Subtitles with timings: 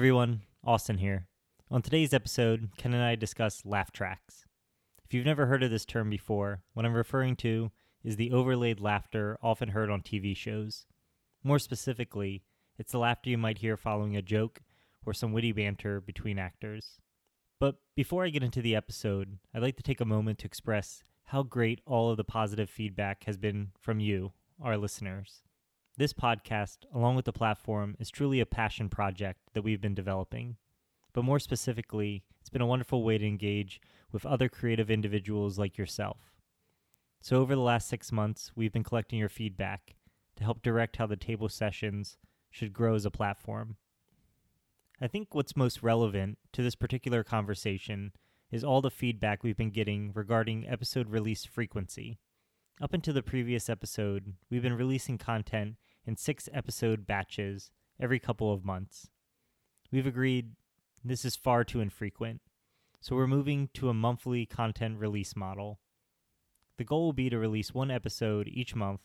[0.00, 1.26] everyone, Austin here.
[1.70, 4.46] On today's episode, Ken and I discuss laugh tracks.
[5.04, 7.70] If you've never heard of this term before, what I'm referring to
[8.02, 10.86] is the overlaid laughter often heard on TV shows.
[11.44, 12.44] More specifically,
[12.78, 14.62] it's the laughter you might hear following a joke
[15.04, 16.96] or some witty banter between actors.
[17.58, 21.04] But before I get into the episode, I'd like to take a moment to express
[21.24, 25.42] how great all of the positive feedback has been from you, our listeners.
[26.00, 30.56] This podcast, along with the platform, is truly a passion project that we've been developing.
[31.12, 35.76] But more specifically, it's been a wonderful way to engage with other creative individuals like
[35.76, 36.32] yourself.
[37.20, 39.94] So, over the last six months, we've been collecting your feedback
[40.36, 42.16] to help direct how the table sessions
[42.50, 43.76] should grow as a platform.
[45.02, 48.12] I think what's most relevant to this particular conversation
[48.50, 52.20] is all the feedback we've been getting regarding episode release frequency.
[52.80, 57.70] Up until the previous episode, we've been releasing content in six episode batches
[58.00, 59.10] every couple of months.
[59.92, 60.52] We've agreed
[61.04, 62.40] this is far too infrequent,
[63.00, 65.80] so we're moving to a monthly content release model.
[66.76, 69.00] The goal will be to release one episode each month,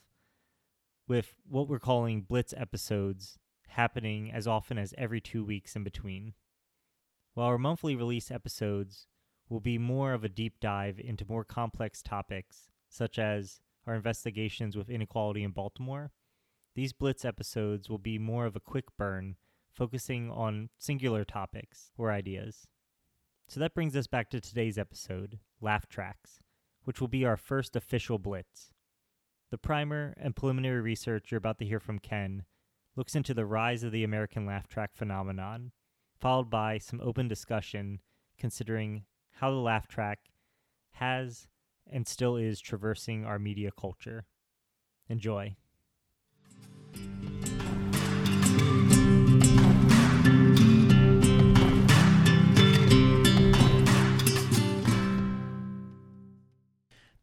[1.07, 6.33] with what we're calling Blitz episodes happening as often as every two weeks in between.
[7.33, 9.07] While our monthly release episodes
[9.49, 14.75] will be more of a deep dive into more complex topics, such as our investigations
[14.75, 16.11] with inequality in Baltimore
[16.75, 19.37] these Blitz episodes will be more of a quick burn,
[19.71, 22.67] focusing on singular topics or ideas.
[23.47, 26.39] So that brings us back to today's episode, Laugh Tracks,
[26.83, 28.73] which will be our first official Blitz.
[29.51, 32.43] The primer and preliminary research you're about to hear from Ken
[32.95, 35.71] looks into the rise of the American laugh track phenomenon,
[36.19, 37.99] followed by some open discussion
[38.37, 40.19] considering how the laugh track
[40.93, 41.47] has
[41.89, 44.25] and still is traversing our media culture.
[45.07, 45.55] Enjoy.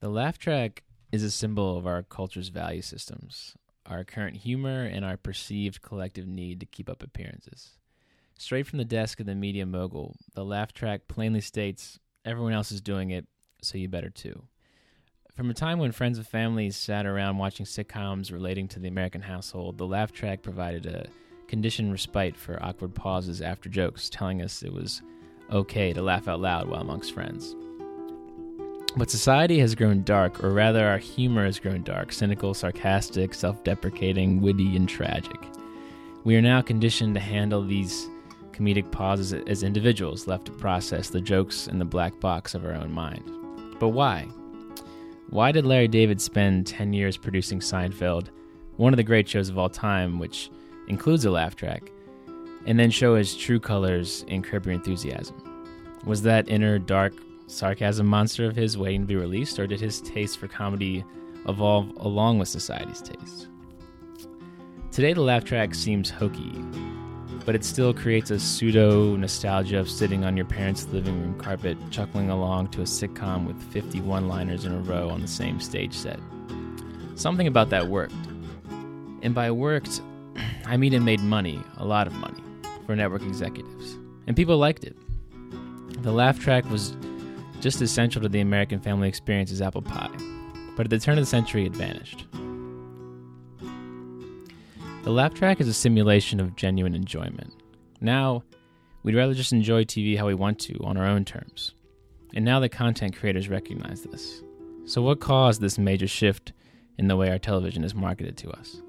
[0.00, 3.54] The laugh track is a symbol of our culture's value systems,
[3.86, 7.78] our current humor, and our perceived collective need to keep up appearances.
[8.36, 12.72] Straight from the desk of the media mogul, the laugh track plainly states everyone else
[12.72, 13.28] is doing it,
[13.62, 14.42] so you better too.
[15.34, 19.22] From a time when friends and families sat around watching sitcoms relating to the American
[19.22, 21.06] household, the laugh track provided a
[21.48, 25.00] conditioned respite for awkward pauses after jokes, telling us it was
[25.50, 27.56] okay to laugh out loud while amongst friends.
[28.94, 33.64] But society has grown dark, or rather, our humor has grown dark, cynical, sarcastic, self
[33.64, 35.40] deprecating, witty, and tragic.
[36.24, 38.06] We are now conditioned to handle these
[38.50, 42.74] comedic pauses as individuals left to process the jokes in the black box of our
[42.74, 43.24] own mind.
[43.80, 44.28] But why?
[45.32, 48.28] Why did Larry David spend 10 years producing Seinfeld,
[48.76, 50.50] one of the great shows of all time, which
[50.88, 51.90] includes a laugh track,
[52.66, 55.34] and then show his true colors in Curb Your Enthusiasm?
[56.04, 57.14] Was that inner dark
[57.46, 61.02] sarcasm monster of his waiting to be released, or did his taste for comedy
[61.48, 63.48] evolve along with society's taste?
[64.90, 66.62] Today, the laugh track seems hokey,
[67.44, 71.76] but it still creates a pseudo nostalgia of sitting on your parents' living room carpet,
[71.90, 75.60] chuckling along to a sitcom with 50 one liners in a row on the same
[75.60, 76.20] stage set.
[77.14, 78.14] Something about that worked.
[79.22, 80.00] And by worked,
[80.66, 82.42] I mean it made money, a lot of money,
[82.86, 83.98] for network executives.
[84.26, 84.96] And people liked it.
[86.02, 86.96] The laugh track was
[87.60, 90.10] just as central to the American family experience as apple pie,
[90.76, 92.26] but at the turn of the century it vanished.
[95.02, 97.52] The laugh track is a simulation of genuine enjoyment.
[98.00, 98.44] Now,
[99.02, 101.74] we'd rather just enjoy TV how we want to, on our own terms.
[102.34, 104.44] And now the content creators recognize this.
[104.84, 106.52] So, what caused this major shift
[106.98, 108.80] in the way our television is marketed to us?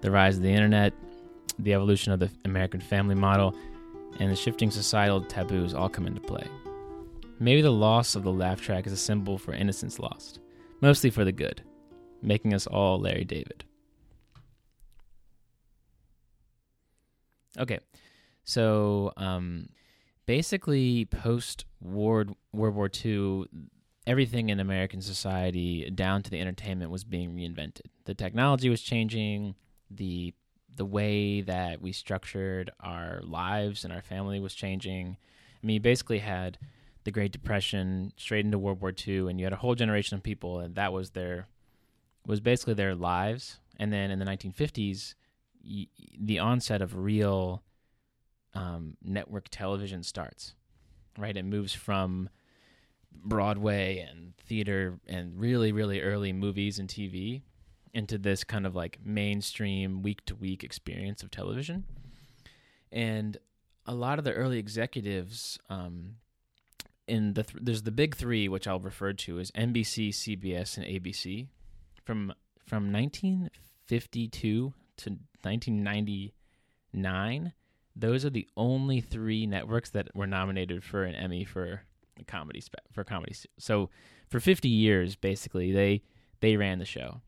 [0.00, 0.92] The rise of the internet,
[1.60, 3.54] the evolution of the American family model,
[4.18, 6.48] and the shifting societal taboos all come into play.
[7.38, 10.40] Maybe the loss of the laugh track is a symbol for innocence lost,
[10.80, 11.62] mostly for the good,
[12.22, 13.64] making us all Larry David.
[17.58, 17.78] Okay,
[18.44, 19.68] so um,
[20.26, 23.44] basically, post World World War II,
[24.06, 27.86] everything in American society, down to the entertainment, was being reinvented.
[28.04, 29.54] The technology was changing.
[29.90, 30.34] the
[30.76, 35.16] The way that we structured our lives and our family was changing.
[35.62, 36.58] I mean, you basically had
[37.04, 40.22] the Great Depression straight into World War II, and you had a whole generation of
[40.22, 41.46] people, and that was their
[42.26, 43.60] was basically their lives.
[43.78, 45.14] And then in the 1950s,
[46.18, 47.62] the onset of real
[48.54, 50.54] um, network television starts,
[51.18, 51.36] right?
[51.36, 52.28] It moves from
[53.12, 57.42] Broadway and theater and really, really early movies and TV
[57.92, 61.84] into this kind of like mainstream week to week experience of television.
[62.90, 63.36] And
[63.86, 66.16] a lot of the early executives um,
[67.06, 70.86] in the th- there's the big three, which I'll refer to as NBC, CBS, and
[70.86, 71.46] ABC,
[72.04, 72.32] from
[72.66, 75.10] from 1952 to
[75.42, 77.52] 1999.
[77.96, 81.82] Those are the only three networks that were nominated for an Emmy for
[82.18, 83.34] a comedy spe- for comedy.
[83.58, 83.90] So
[84.28, 86.02] for 50 years, basically, they
[86.40, 87.20] they ran the show,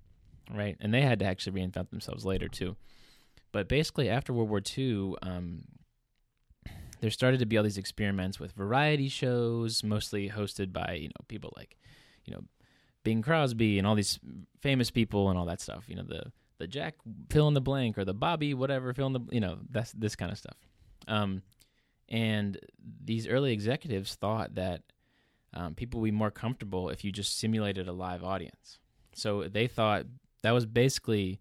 [0.52, 0.76] right?
[0.80, 2.76] And they had to actually reinvent themselves later too.
[3.52, 5.62] But basically, after World War II, um,
[7.00, 11.24] there started to be all these experiments with variety shows, mostly hosted by you know
[11.28, 11.76] people like,
[12.24, 12.42] you know,
[13.04, 14.18] Bing Crosby and all these
[14.60, 15.84] famous people and all that stuff.
[15.88, 16.94] You know, the the Jack
[17.30, 20.16] fill in the blank or the Bobby whatever fill in the you know that's this
[20.16, 20.56] kind of stuff.
[21.08, 21.42] Um,
[22.08, 22.58] and
[23.04, 24.82] these early executives thought that
[25.54, 28.78] um, people would be more comfortable if you just simulated a live audience.
[29.14, 30.06] So they thought
[30.42, 31.40] that was basically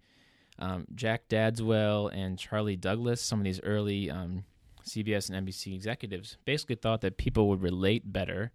[0.58, 4.46] um, Jack Dadswell and Charley Douglass, some of these early um,
[4.88, 8.52] CBS and NBC executives, basically thought that people would relate better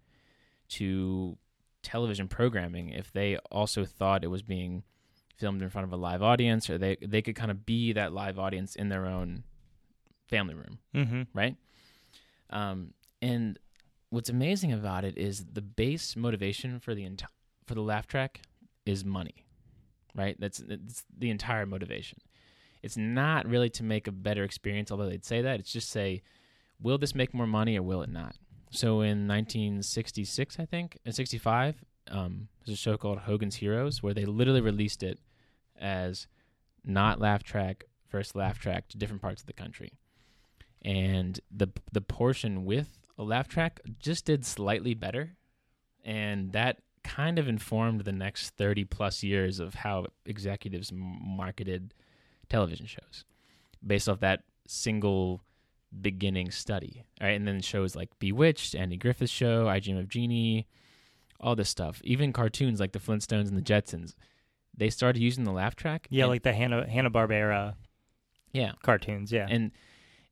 [0.69, 1.37] to
[1.83, 4.83] television programming if they also thought it was being
[5.41, 8.13] filmed in front of a live audience, or they they could kind of be that
[8.13, 9.43] live audience in their own
[10.29, 11.21] family room, Mm-hmm.
[11.33, 11.55] right?
[12.51, 13.59] Um, and
[14.09, 17.25] what's amazing about it is the base motivation for the enti-
[17.65, 18.41] for the laugh track
[18.85, 19.45] is money,
[20.15, 20.35] right?
[20.39, 22.19] That's, that's the entire motivation.
[22.83, 25.59] It's not really to make a better experience, although they'd say that.
[25.59, 26.21] It's just say,
[26.81, 28.35] will this make more money or will it not?
[28.71, 31.75] So in 1966, I think, in 65,
[32.09, 35.19] um, there's a show called Hogan's Heroes where they literally released it
[35.81, 36.27] as
[36.85, 39.93] not laugh track versus laugh track to different parts of the country.
[40.83, 45.33] And the the portion with a laugh track just did slightly better.
[46.03, 51.93] And that kind of informed the next 30 plus years of how executives marketed
[52.49, 53.25] television shows
[53.85, 55.41] based off that single
[56.01, 57.03] beginning study.
[57.21, 60.67] Right, and then shows like Bewitched, Andy Griffith's show, I Dream of Jeannie,
[61.39, 62.01] all this stuff.
[62.03, 64.15] Even cartoons like the Flintstones and the Jetsons,
[64.75, 66.07] they started using the laugh track.
[66.09, 67.75] Yeah, and- like the Hanna Hanna Barbera
[68.53, 69.31] yeah, cartoons.
[69.31, 69.47] Yeah.
[69.49, 69.71] and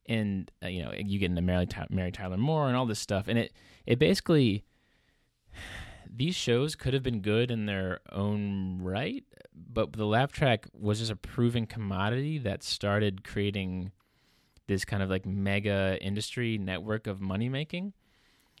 [0.06, 2.98] and uh, you know you get into Mary, Ty- Mary Tyler Moore and all this
[2.98, 3.52] stuff, and it
[3.86, 4.64] it basically
[6.12, 10.98] these shows could have been good in their own right, but the laugh track was
[10.98, 13.92] just a proven commodity that started creating
[14.66, 17.92] this kind of like mega industry network of money making,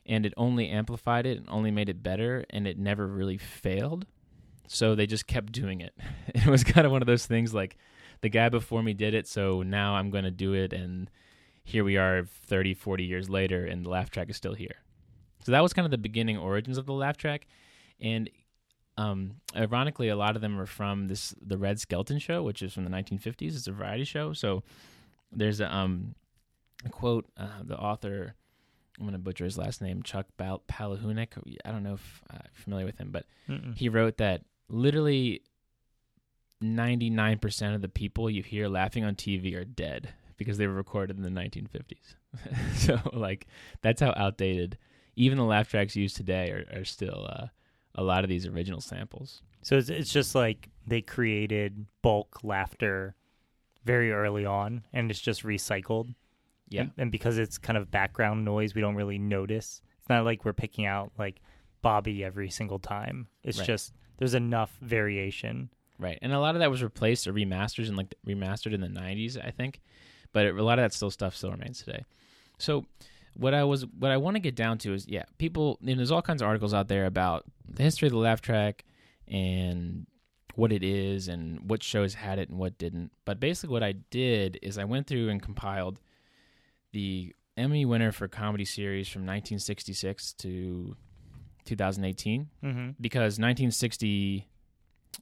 [0.06, 4.06] and it only amplified it and only made it better, and it never really failed.
[4.72, 5.94] So they just kept doing it.
[6.34, 7.76] It was kind of one of those things like
[8.20, 10.72] the guy before me did it, so now I'm going to do it.
[10.72, 11.10] And
[11.64, 14.76] here we are 30, 40 years later, and the laugh track is still here.
[15.44, 17.48] So that was kind of the beginning origins of the laugh track.
[18.00, 18.30] And
[18.96, 22.72] um, ironically, a lot of them are from this the Red Skelton show, which is
[22.72, 23.56] from the 1950s.
[23.56, 24.32] It's a variety show.
[24.34, 24.62] So
[25.32, 26.14] there's a, um,
[26.84, 28.34] a quote, uh, the author,
[28.98, 31.58] I'm going to butcher his last name, Chuck Bal- Palahniuk.
[31.64, 33.76] I don't know if I'm familiar with him, but Mm-mm.
[33.76, 35.42] he wrote that literally
[36.62, 41.16] 99% of the people you hear laughing on TV are dead because they were recorded
[41.16, 42.14] in the 1950s.
[42.76, 43.46] so, like,
[43.82, 44.78] that's how outdated
[45.16, 47.46] even the laugh tracks used today are, are still uh,
[47.94, 49.42] a lot of these original samples.
[49.62, 53.14] So it's, it's just like they created bulk laughter
[53.84, 56.14] very early on, and it's just recycled.
[56.68, 56.82] Yeah.
[56.82, 59.82] And, and because it's kind of background noise, we don't really notice.
[59.98, 61.40] It's not like we're picking out like
[61.82, 63.26] Bobby every single time.
[63.42, 63.66] It's Right.
[63.66, 65.70] just there's enough variation.
[65.98, 68.86] Right, and a lot of that was replaced or remasters and like remastered in the
[68.86, 69.80] '90s, I think.
[70.32, 72.04] But it, a lot of that still stuff still remains today.
[72.58, 72.86] So,
[73.34, 75.78] what I was what I want to get down to is, yeah, people.
[75.82, 78.84] There's all kinds of articles out there about the history of the laugh track
[79.28, 80.06] and
[80.54, 83.10] what it is and what shows had it and what didn't.
[83.26, 86.00] But basically, what I did is I went through and compiled
[86.92, 90.96] the Emmy winner for comedy series from 1966 to
[91.70, 92.90] 2018 Mm-hmm.
[93.00, 94.48] because 1960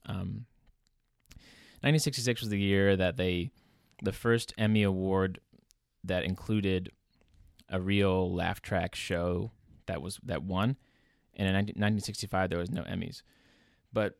[0.07, 0.47] um
[1.81, 3.51] 1966 was the year that they
[4.03, 5.41] the first Emmy award
[6.05, 6.91] that included
[7.69, 9.51] a real laugh track show
[9.87, 10.77] that was that won.
[11.37, 13.23] And in 19- 1965 there was no Emmys.
[13.93, 14.19] But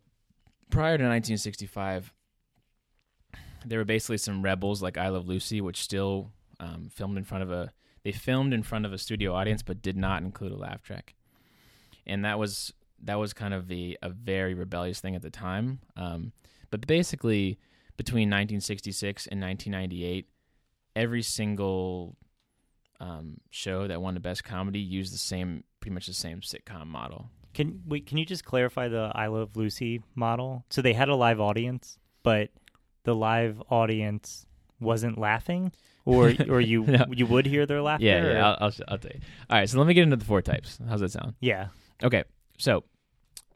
[0.71, 2.13] prior to 1965
[3.67, 6.31] there were basically some rebels like I Love Lucy which still
[6.61, 7.73] um, filmed in front of a
[8.05, 11.15] they filmed in front of a studio audience but did not include a laugh track
[12.09, 12.73] and that was
[13.05, 15.81] that was kind of the a very rebellious thing at the time.
[15.97, 16.33] Um,
[16.71, 17.59] but basically,
[17.97, 20.27] between 1966 and 1998,
[20.97, 22.17] every single
[23.01, 26.87] um, show that won the best comedy used the same, pretty much the same sitcom
[26.87, 27.31] model.
[27.55, 28.07] Can wait?
[28.07, 30.65] Can you just clarify the I Love Lucy model?
[30.71, 32.51] So they had a live audience, but
[33.05, 34.45] the live audience
[34.81, 35.73] wasn't laughing,
[36.05, 37.07] or or you No.
[37.11, 38.05] you would hear their laughter.
[38.05, 38.47] Yeah, yeah.
[38.49, 39.21] I'll, I'll, I'll tell you.
[39.49, 40.79] All right, so let me get into the four types.
[40.89, 41.35] How's that sound?
[41.41, 41.69] yeah.
[42.03, 42.25] Okay,
[42.59, 42.85] so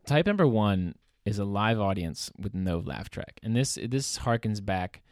[0.06, 0.94] type number one
[1.24, 5.02] is a live audience with no laugh track, and this this harkens back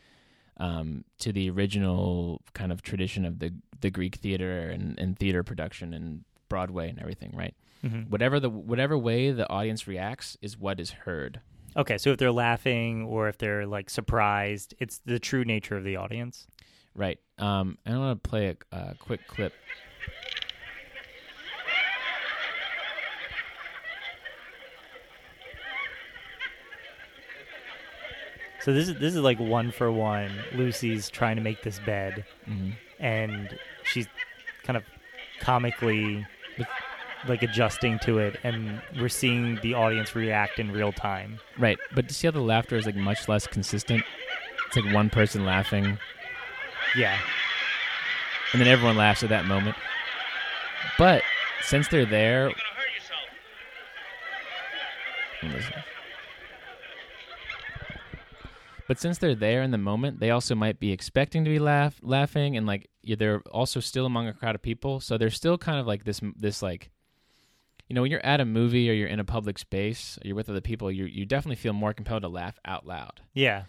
[0.57, 5.43] um, to the original kind of tradition of the the Greek theater and, and theater
[5.43, 7.55] production and Broadway and everything, right?
[7.85, 8.11] Mhm.
[8.11, 11.41] Whatever the whatever way the audience reacts is what is heard.
[11.77, 15.85] Okay, so if they're laughing or if they're like surprised, it's the true nature of
[15.85, 16.49] the audience.
[16.97, 17.21] Right.
[17.39, 19.53] Um, I want to play a, a quick clip.
[28.63, 30.31] So this is this is like one for one.
[30.55, 32.75] Lucy's trying to make this bed, Mhm.
[32.99, 34.07] and she's
[34.65, 34.85] kind of
[35.41, 36.27] comically
[37.27, 41.39] like adjusting to it, and we're seeing the audience react in real time.
[41.59, 44.05] Right, but to see how the laughter is like much less consistent.
[44.67, 45.99] It's like one person laughing,
[46.97, 47.19] Yeah,
[48.53, 49.77] and then everyone laughs at that moment.
[50.99, 51.23] But
[51.63, 52.53] since they're there,
[55.43, 55.83] Listen.
[58.91, 61.95] But since they're there in the moment, they also might be expecting to be laugh
[62.03, 65.79] laughing, and like they're also still among a crowd of people, so they're still kind
[65.79, 66.91] of like this this like,
[67.89, 70.35] you know, when you're at a movie or you're in a public space, or you're
[70.35, 73.21] with other people, you you definitely feel more compelled to laugh out loud.
[73.33, 73.63] yeah,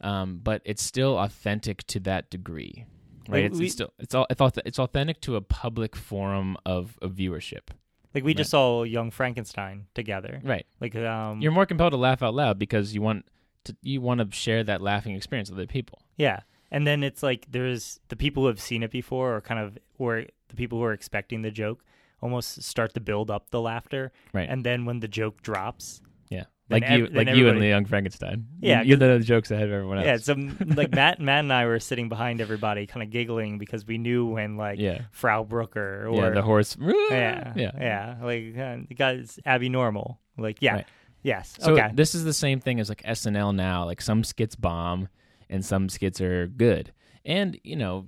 [0.00, 2.84] Um, but it's still authentic to that degree,
[3.28, 3.42] right?
[3.42, 6.96] Like, It's, we- it's still it's all it's, it's authentic to a public forum of,
[7.02, 7.70] of viewership,
[8.14, 10.40] like we just saw Young Frankenstein together.
[10.44, 10.66] right?
[10.80, 13.24] Like um, You're more compelled to laugh out loud because you want
[13.68, 16.00] to you want to share that laughing experience with other people.
[16.16, 16.40] Yeah.
[16.70, 19.78] And then it's like there's the people who have seen it before or kind of
[19.98, 21.82] or the people who are expecting the joke
[22.20, 24.12] almost start to build up the laughter.
[24.34, 24.48] Right.
[24.48, 27.66] And then when the joke drops, Yeah, like you, ev- then like you and the
[27.68, 28.46] Young Frankenstein.
[28.60, 30.06] Yeah, you, you know the jokes ahead of everyone else.
[30.06, 30.34] yeah, so
[30.74, 34.26] like Matt Matt and I were sitting behind everybody kind of giggling because we knew
[34.26, 36.30] when like yeah, Frau Blücher or yeah.
[36.30, 36.76] The horse.
[36.78, 37.70] yeah, yeah.
[37.80, 40.20] yeah, like uh, the guy's Abby Normal.
[40.36, 40.74] Like yeah.
[40.74, 40.86] Right.
[41.28, 41.56] Yes.
[41.58, 41.90] So okay.
[41.92, 43.84] this is the same thing as like SNL now.
[43.84, 45.08] Like some skits bomb,
[45.50, 46.90] and some skits are good.
[47.22, 48.06] And you know,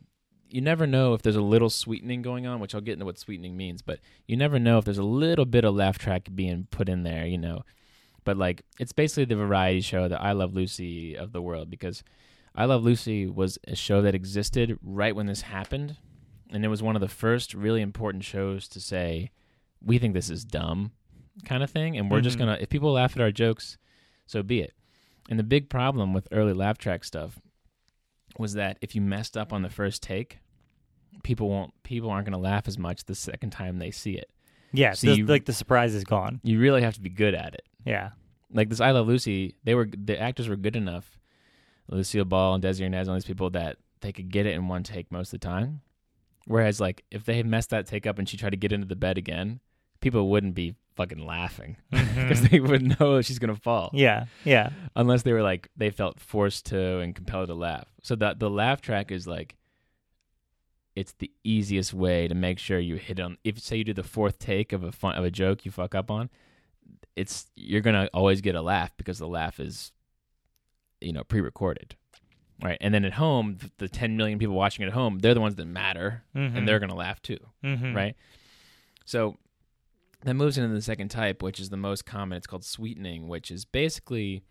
[0.49, 3.19] you never know if there's a little sweetening going on, which I'll get into what
[3.19, 3.83] sweetening means.
[3.83, 7.03] But you never know if there's a little bit of laugh track being put in
[7.03, 7.27] there.
[7.27, 7.63] You know,
[8.25, 12.03] but like it's basically the variety show that I Love Lucy of the world because
[12.55, 15.99] I Love Lucy was a show that existed right when this happened,
[16.51, 19.31] and it was one of the first really important shows to say
[19.85, 20.93] we think this is dumb
[21.45, 22.41] kind of thing, and we're just Mhm.
[22.41, 23.79] gonna if people laugh at our jokes,
[24.27, 24.75] so be it.
[25.29, 27.39] And the big problem with early laugh track stuff
[28.39, 30.39] was that if you messed up on the first take,
[31.23, 34.31] people won't people aren't gonna laugh as much the second time they see it.
[34.73, 34.93] yeah.
[34.93, 36.41] so the- you- like the surprise is gone.
[36.45, 37.67] You really have to be good at it.
[37.85, 38.11] Yeah.
[38.53, 41.19] Like this I Love Lucy, they were the actors were good enough,
[41.89, 44.83] Lucille Ball and Desi Arnaz, all these people that they could get it in one
[44.85, 45.81] take most of the time.
[46.47, 48.87] Whereas like if they had messed that take up and she tried to get into
[48.87, 49.61] the bed again,
[50.01, 52.51] people wouldn't be fucking laughing because Mhm.
[52.51, 53.91] they would know she's gonna fall.
[53.95, 54.27] yeah.
[54.45, 54.71] Yeah.
[54.97, 57.87] unless they were like they felt forced to and compelled to laugh.
[58.03, 59.57] So that the laugh track is like
[60.97, 64.03] it's the easiest way to make sure you hit on if say you do the
[64.03, 66.29] fourth take of a fun of a joke you fuck up on,
[67.17, 69.93] it's you're going to always get a laugh because the laugh is
[71.01, 71.97] you know pre-recorded.
[72.63, 72.77] Right?
[72.83, 75.65] And then at home, the 10 million people watching at home, they're the ones that
[75.65, 76.57] matter Mhm.
[76.59, 77.95] and they're going to laugh too Mhm.
[77.95, 78.17] right?
[79.07, 79.39] So
[80.23, 82.37] that moves into the second type, which is the most common.
[82.37, 84.43] It's called sweetening, which is basically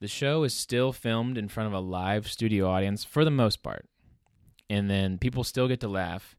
[0.00, 3.62] the show is still filmed in front of a live studio audience for the most
[3.62, 3.86] part.
[4.68, 6.36] And then people still get to laugh,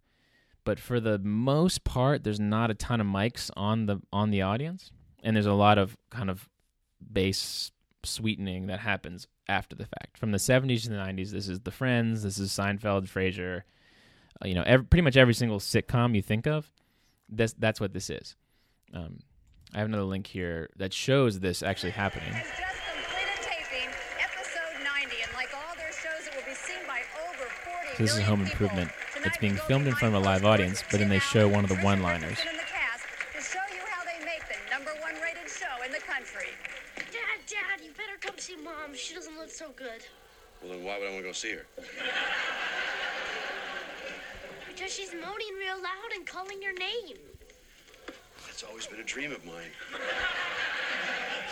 [0.65, 4.41] but for the most part there's not a ton of mics on the on the
[4.41, 4.91] audience
[5.23, 6.49] and there's a lot of kind of
[7.11, 7.71] bass
[8.03, 10.17] sweetening that happens after the fact.
[10.17, 13.61] From the 70s to the 90s, this is The Friends, this is Seinfeld, Frasier,
[14.43, 16.71] uh, you know, every, pretty much every single sitcom you think of,
[17.35, 18.35] that's that's what this is.
[18.93, 19.19] Um,
[19.73, 22.31] I have another link here that shows this actually happening.
[22.31, 23.89] has just completed taping
[24.21, 28.03] episode 90, and like all their shows, it will be seen by over 40 So
[28.03, 28.41] this is million Home.
[28.45, 28.91] Improvement.
[29.15, 31.63] Tonight, It's being filmed in front of a live audience, but then they show one
[31.63, 32.37] of the one-liners.
[32.37, 35.73] Kristen and the cast to show you how they make the number one rated show
[35.85, 36.53] in the country.
[37.09, 38.93] Dad, Dad, you better come see Mom.
[38.93, 40.05] She doesn't look so good.
[40.61, 41.65] Well, then why would I want to go see her?
[44.75, 47.17] Because she's moaning real loud and calling your name.
[48.45, 49.71] That's always been a dream of mine.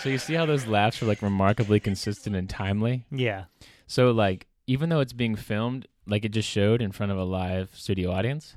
[0.01, 3.05] So you see how those laughs are like remarkably consistent and timely.
[3.11, 3.45] Yeah.
[3.85, 7.23] So like even though it's being filmed, like it just showed in front of a
[7.23, 8.55] live studio audience,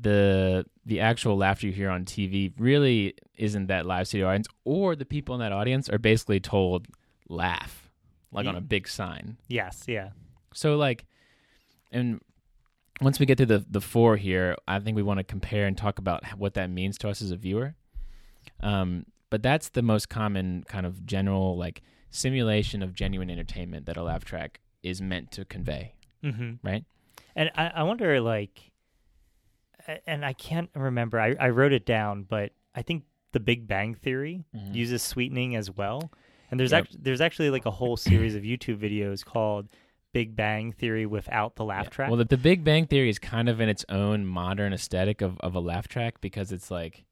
[0.00, 4.96] the the actual laughter you hear on TV really isn't that live studio audience, or
[4.96, 6.86] the people in that audience are basically told
[7.28, 7.90] laugh,
[8.32, 9.36] like on a big sign.
[9.48, 9.84] Yes.
[9.86, 10.10] Yeah.
[10.54, 11.04] So like,
[11.92, 12.20] and
[13.00, 15.76] once we get to the the four here, I think we want to compare and
[15.76, 17.74] talk about what that means to us as a viewer.
[18.60, 23.96] Um, but that's the most common kind of general like simulation of genuine entertainment that
[23.96, 26.54] a laugh track is meant to convey, Mm-hmm.
[26.66, 26.84] right?
[27.36, 28.72] And I, I wonder, like,
[30.06, 31.20] and I can't remember.
[31.20, 34.74] I, I wrote it down, but I think The Big Bang Theory Mhm.
[34.74, 36.10] uses sweetening as well.
[36.50, 36.84] And there's Yep.
[36.84, 39.68] act- there's actually like a whole series of YouTube videos called
[40.12, 41.90] Big Bang Theory without the laugh Yeah.
[41.90, 42.08] track.
[42.10, 45.38] Well, the, the Big Bang Theory is kind of in its own modern aesthetic of,
[45.40, 47.04] of a laugh track because it's like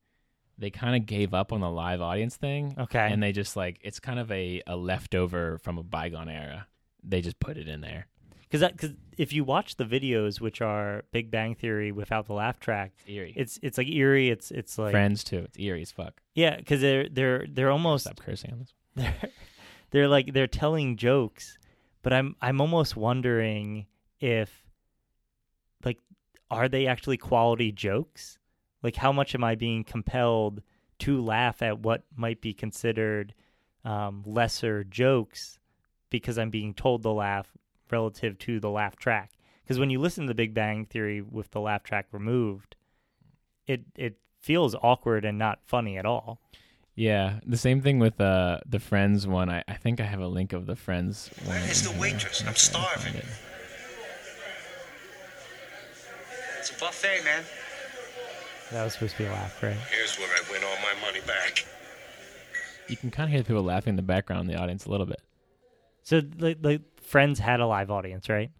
[0.58, 2.74] they kind of gave up on the live audience thing.
[2.78, 3.08] okay.
[3.12, 6.66] And they just like, it's kind of a, a leftover from a bygone era.
[7.04, 8.06] They just put it in there.
[8.50, 12.58] Because because if you watch the videos, which are Big Bang Theory without the laugh
[12.58, 13.34] track, It's eerie.
[13.36, 14.30] it's it's like eerie.
[14.30, 15.40] It's it's like Friends too.
[15.40, 16.22] It's eerie as fuck.
[16.34, 18.72] yeah, because they're they're they're almost Stop cursing on this.
[18.96, 19.30] they're
[19.90, 21.57] they're like they're telling jokes,
[22.02, 23.86] but I'm I'm almost wondering
[24.20, 24.64] if
[25.84, 25.98] like
[26.50, 28.38] are they actually quality jokes?
[28.82, 30.62] Like how much am I being compelled
[31.00, 33.34] to laugh at what might be considered
[33.84, 35.58] um, lesser jokes
[36.10, 37.48] because I'm being told to laugh
[37.90, 39.32] relative to the laugh track?
[39.62, 42.76] Because when you listen to the Big Bang Theory with the laugh track removed,
[43.66, 46.40] it it feels awkward and not funny at all.
[46.98, 49.48] Yeah, the same thing with uh the Friends one.
[49.48, 51.54] I, I think I have a link of the Friends one.
[51.54, 52.40] Where's the waitress?
[52.40, 53.14] I'm I'll try and starving.
[53.14, 53.24] it.
[56.58, 57.44] It's a buffet, man.
[58.72, 59.76] That was supposed to be a laugh, right?
[59.92, 61.64] Here's where I win all my money back.
[62.88, 64.90] You can kind of hear the people laughing in the background in the audience a
[64.90, 65.22] little bit.
[66.02, 68.50] So like, like Friends had a live audience, right?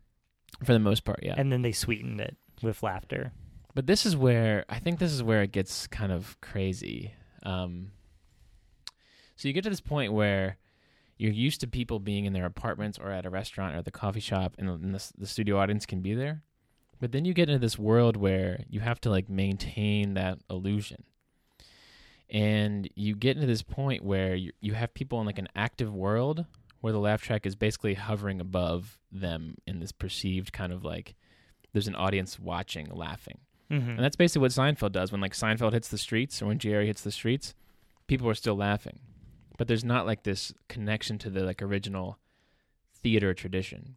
[0.62, 1.34] For the most part, yeah.
[1.36, 3.32] And then they sweetened it with laughter.
[3.74, 7.14] But this is where I think this is where it gets kind of crazy.
[7.42, 7.90] Um,
[9.38, 10.58] so you get to this point where
[11.16, 14.20] you're used to people being in their apartments or at a restaurant or the coffee
[14.20, 16.42] shop, and, and the, the studio audience can be there.
[17.00, 21.04] But then you get into this world where you have to like maintain that illusion,
[22.28, 25.94] and you get into this point where you you have people in like an active
[25.94, 26.44] world
[26.80, 31.14] where the laugh track is basically hovering above them in this perceived kind of like
[31.72, 33.38] there's an audience watching, laughing.
[33.70, 33.90] Mm-hmm.
[33.90, 35.12] And that's basically what Seinfeld does.
[35.12, 37.54] When like Seinfeld hits the streets or when Jerry hits the streets,
[38.08, 38.98] people are still laughing.
[39.58, 42.18] But there's not like this connection to the like original
[42.94, 43.96] theater tradition.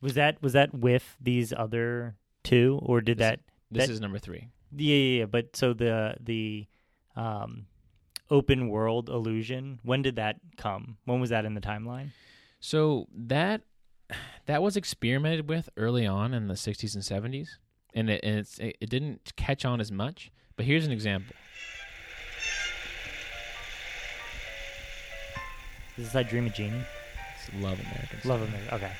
[0.00, 3.40] was that was that with these other two, or did This- that?
[3.70, 4.48] This That- is number three.
[4.74, 5.26] Yeah, yeah, yeah.
[5.26, 6.66] But so the the
[7.16, 7.66] um,
[8.30, 9.80] open world illusion.
[9.82, 10.98] When did that come?
[11.04, 12.10] When was that in the timeline?
[12.60, 13.62] So that
[14.46, 17.48] that was experimented with early on in the 60s and 70s,
[17.94, 20.30] and it and it's, it, it didn't catch on as much.
[20.56, 21.34] But here's an example.
[25.98, 26.80] Is this I Dream of Jeannie?
[27.36, 28.20] It's Love American.
[28.24, 28.48] Love Style.
[28.48, 28.74] America.
[28.76, 28.92] Okay.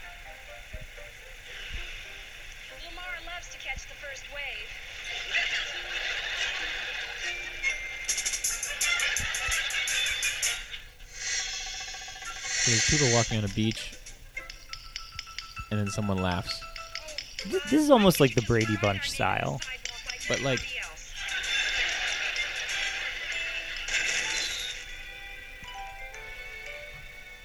[2.90, 4.68] Lamar loves to catch the first wave.
[12.60, 13.92] So there's people walking on a beach,
[15.70, 16.60] and then someone laughs.
[17.44, 19.60] Th- This is almost like the Brady Bunch style.
[20.28, 20.60] But, like-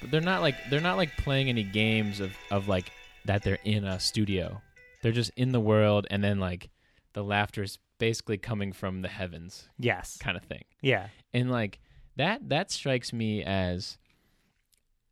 [0.04, 2.92] But they're not like they're not like playing any games of of like
[3.24, 4.60] that they're in a studio.
[5.02, 6.68] They're just in the world, and then like
[7.14, 10.16] the laughter is basically coming from the heavens, Yes.
[10.18, 10.64] kind of thing.
[10.82, 11.08] Yeah.
[11.32, 11.78] And like
[12.16, 13.98] that that strikes me as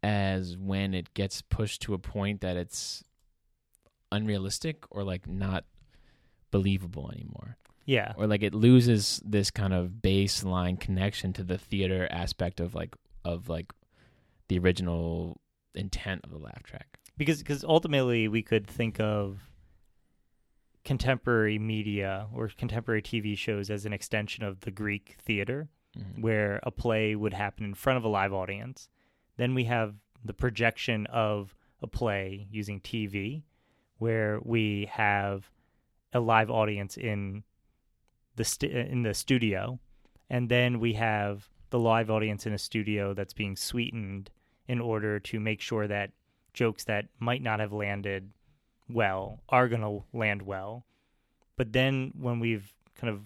[0.03, 3.05] as when it gets pushed to a point that it's
[4.11, 5.65] unrealistic or like not
[6.51, 8.13] believable anymore Yeah.
[8.17, 12.95] or like it loses this kind of baseline connection to the theater aspect of like
[13.25, 13.73] of like
[14.49, 15.41] the original
[15.75, 19.39] intent of the laugh track because because ultimately we could think of
[20.85, 26.21] contemporary media or contemporary TV shows as an extension of the Greek theater, Mhm.
[26.21, 28.89] where a play would happen in front of a live audience.
[29.37, 33.45] Then we have the projection of a play using TV,
[33.99, 35.51] where we have
[36.13, 37.45] a live audience in
[38.37, 39.79] the st- in the studio,
[40.29, 44.31] and then we have the live audience in a studio that's being sweetened
[44.69, 46.11] in order to make sure that
[46.53, 48.31] jokes that might not have landed
[48.91, 50.85] well are going to land well.
[51.57, 53.23] But then when we've kind of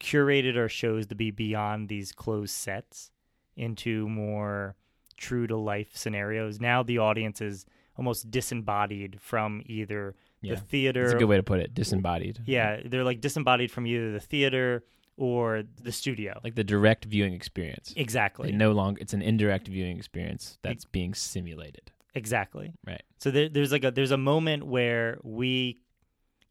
[0.00, 3.10] curated our shows to be beyond these closed sets
[3.56, 4.76] into more
[5.16, 11.02] true to life scenarios, now the audience is almost disembodied from either yeah the theater.
[11.02, 14.20] that's a good way to put it disembodied Yeah, they're like disembodied from either the
[14.20, 14.84] theater
[15.18, 16.40] or the studio.
[16.42, 18.52] like the direct viewing experience exactly.
[18.52, 22.74] No longer it's an indirect viewing experience that's being simulated Exactly.
[22.86, 23.02] Right.
[23.18, 25.80] So there, there's like a there's a moment where we,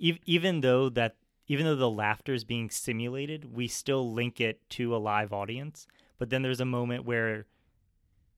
[0.04, 1.16] ev- even though that
[1.48, 5.88] even though the laughter is being simulated, we still link it to a live audience.
[6.18, 7.46] But then there's a moment where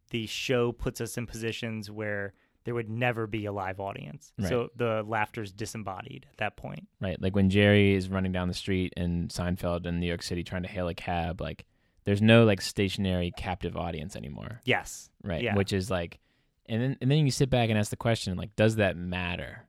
[0.09, 2.33] the show puts us in positions where
[2.65, 4.33] there would never be a live audience.
[4.37, 4.49] Right.
[4.49, 6.87] So the laughter's disembodied at that point.
[6.99, 7.21] Right.
[7.21, 10.63] Like when Jerry is running down the street in Seinfeld in New York City trying
[10.63, 11.65] to hail a cab, like
[12.05, 14.61] there's no like stationary captive audience anymore.
[14.65, 15.09] Yes.
[15.23, 15.41] Right.
[15.41, 15.55] Yeah.
[15.55, 16.19] Which is like
[16.65, 19.65] and then and then you sit back and ask the question, like, does that matter?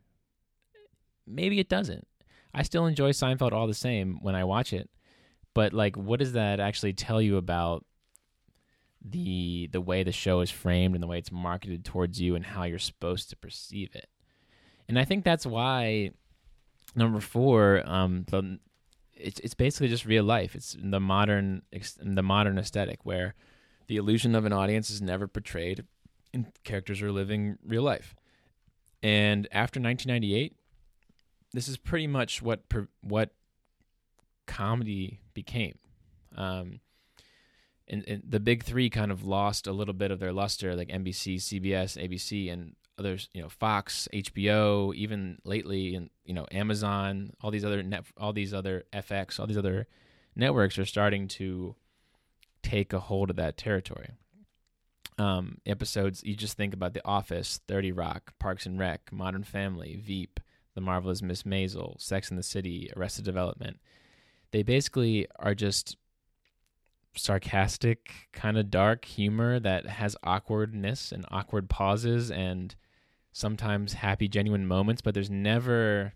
[1.26, 2.06] Maybe it doesn't.
[2.52, 4.90] I still enjoy Seinfeld all the same when I watch it.
[5.54, 7.84] But like what does that actually tell you about
[9.02, 12.44] the the way the show is framed and the way it's marketed towards you and
[12.44, 14.08] how you're supposed to perceive it?
[14.88, 16.10] And I think that's why
[16.94, 18.58] number four, um, the
[19.14, 20.54] it's it's basically just real life.
[20.54, 21.62] It's the modern
[22.02, 23.34] the modern aesthetic where
[23.86, 25.84] the illusion of an audience is never portrayed,
[26.32, 28.14] and characters are living real life.
[29.02, 30.54] And after 1998,
[31.52, 32.62] this is pretty much what
[33.02, 33.30] what
[34.46, 35.78] comedy became.
[36.36, 36.80] Um,
[37.90, 40.88] and, and the big three kind of lost a little bit of their luster, like
[40.88, 43.28] NBC, CBS, ABC, and others.
[43.34, 48.32] You know, Fox, HBO, even lately, and you know, Amazon, all these other net, all
[48.32, 49.88] these other FX, all these other
[50.36, 51.74] networks are starting to
[52.62, 54.10] take a hold of that territory.
[55.18, 59.96] Um, episodes, you just think about The Office, 30 Rock, Parks and Rec, Modern Family,
[59.96, 60.40] Veep,
[60.74, 63.80] The Marvelous Miss Maisel, Sex and the City, Arrested Development.
[64.52, 65.96] They basically are just
[67.16, 72.74] sarcastic, kind of dark humor that has awkwardness and awkward pauses and
[73.32, 76.14] sometimes happy genuine moments, but there's never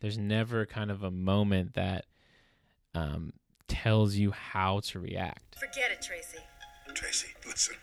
[0.00, 2.06] there's never kind of a moment that
[2.94, 3.32] um,
[3.68, 5.56] tells you how to react.
[5.58, 6.38] Forget it, Tracy.
[6.94, 7.76] Tracy, listen.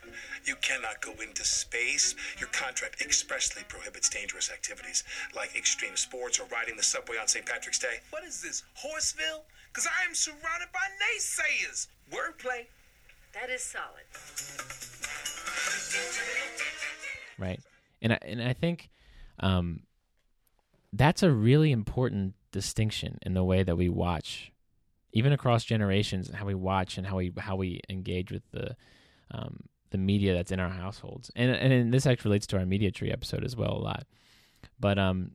[0.46, 2.16] You cannot go into space.
[2.38, 5.04] Your contract expressly prohibits dangerous activities
[5.36, 7.46] like extreme sports or riding the subway on St.
[7.46, 8.02] Patrick's Day.
[8.12, 9.44] What is this, Horseville?
[9.72, 11.88] Because I am surrounded by naysayers.
[12.12, 12.66] Wordplay.
[13.34, 14.06] That is solid.
[17.38, 17.60] right?
[18.02, 18.90] And I, and I think
[19.40, 19.82] um,
[20.94, 24.52] that's a really important distinction in the way that we watch,
[25.14, 28.76] even across generations, how we watch and how we how we engage with the
[29.32, 31.32] um, the media that's in our households.
[31.36, 34.06] And and this actually relates to our media tree episode as well a lot.
[34.80, 35.32] But um,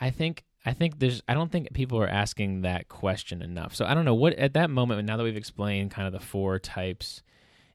[0.00, 3.74] I think I think there's I don't think people are asking that question enough.
[3.74, 6.26] So I don't know what at that moment now that we've explained kind of the
[6.26, 7.22] four types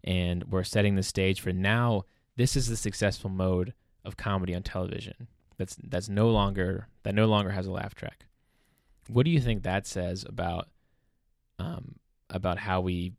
[0.04, 2.04] and we're setting the stage for now
[2.36, 3.74] this is the successful mode
[4.04, 5.28] of comedy on television.
[5.58, 8.26] That's that's no longer that no longer has a laugh track.
[9.08, 10.68] What do you think that says about
[11.60, 11.96] um
[12.30, 13.14] about how we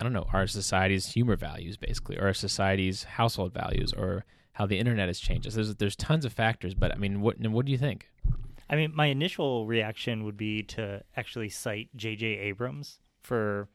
[0.00, 4.24] I don't know, our society's humor values basically, or our society's household values or
[4.58, 5.54] how the internet has changed us.
[5.54, 8.08] There's there's tons of factors, but I mean, what what do you think?
[8.68, 12.26] I mean, my initial reaction would be to actually cite J.J.
[12.26, 13.68] Abrams for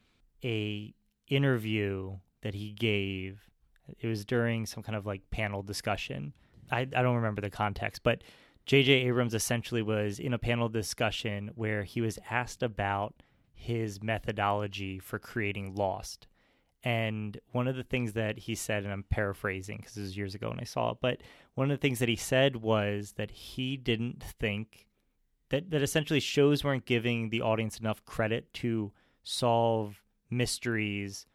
[0.44, 0.94] a
[1.30, 3.50] interview that he gave.
[3.98, 6.34] It was during some kind of like panel discussion.
[6.70, 8.22] I, I don't remember the context, but
[8.66, 8.92] J.J.
[8.92, 15.18] Abrams essentially was in a panel discussion where he was asked about his methodology for
[15.18, 16.28] creating Lost.
[16.84, 20.36] And one of the things that he said, and I'm paraphrasing because this was years
[20.36, 21.22] ago when I saw it, but
[21.56, 24.88] one of the things that he said was that he didn't think
[25.50, 28.92] that, that essentially shows weren't giving the audience enough credit to
[29.24, 31.26] solve mysteries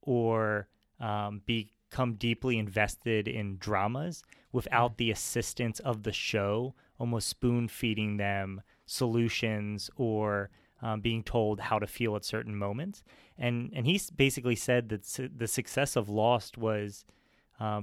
[0.00, 0.68] or
[1.00, 8.16] um, become deeply invested in dramas without the assistance of the show, almost spoon feeding
[8.16, 10.48] them solutions or
[10.82, 13.02] um, being told how to feel at certain moments.
[13.38, 17.04] And and he basically said that su- the success of Lost was
[17.60, 17.82] uh,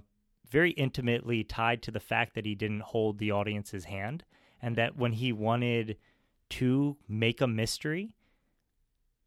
[0.50, 4.24] very intimately tied to the fact that he didn't hold the audience's hand,
[4.62, 5.98] and that when he wanted
[6.50, 8.14] to make a mystery,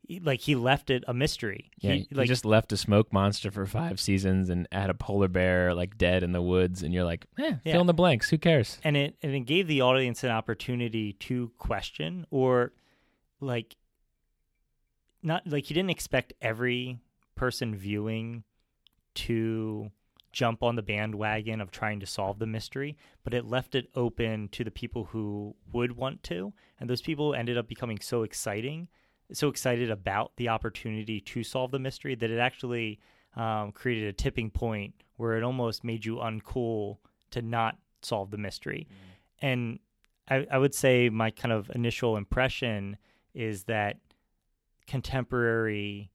[0.06, 1.70] he- like he left it a mystery.
[1.80, 5.26] Yeah, he, he just left a smoke monster for five seasons and had a polar
[5.28, 7.72] bear like dead in the woods, and you're like, eh, Yeah.
[7.72, 8.30] fill in the blanks.
[8.30, 8.78] Who cares?
[8.84, 12.72] and it and it gave the audience an opportunity to question or
[13.40, 13.76] like
[15.22, 16.98] not like you didn't expect every
[17.34, 18.44] person viewing
[19.14, 19.90] to
[20.32, 24.48] jump on the bandwagon of trying to solve the mystery but it left it open
[24.48, 28.88] to the people who would want to and those people ended up becoming so exciting
[29.32, 33.00] so excited about the opportunity to solve the mystery that it actually
[33.36, 36.98] um, created a tipping point where it almost made you uncool
[37.30, 38.88] to not solve the mystery.
[39.40, 39.78] And
[40.28, 42.96] I, I would say my kind of initial impression
[43.36, 43.98] is that
[44.86, 46.10] contemporary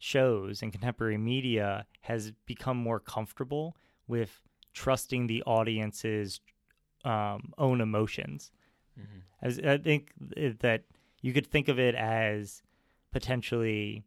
[0.00, 4.42] shows and contemporary media has become more comfortable with
[4.74, 6.40] trusting the audience's
[7.04, 8.50] um, own emotions.
[9.40, 10.12] As I think
[10.60, 10.82] that
[11.22, 12.62] you could think of it as
[13.12, 14.04] potentially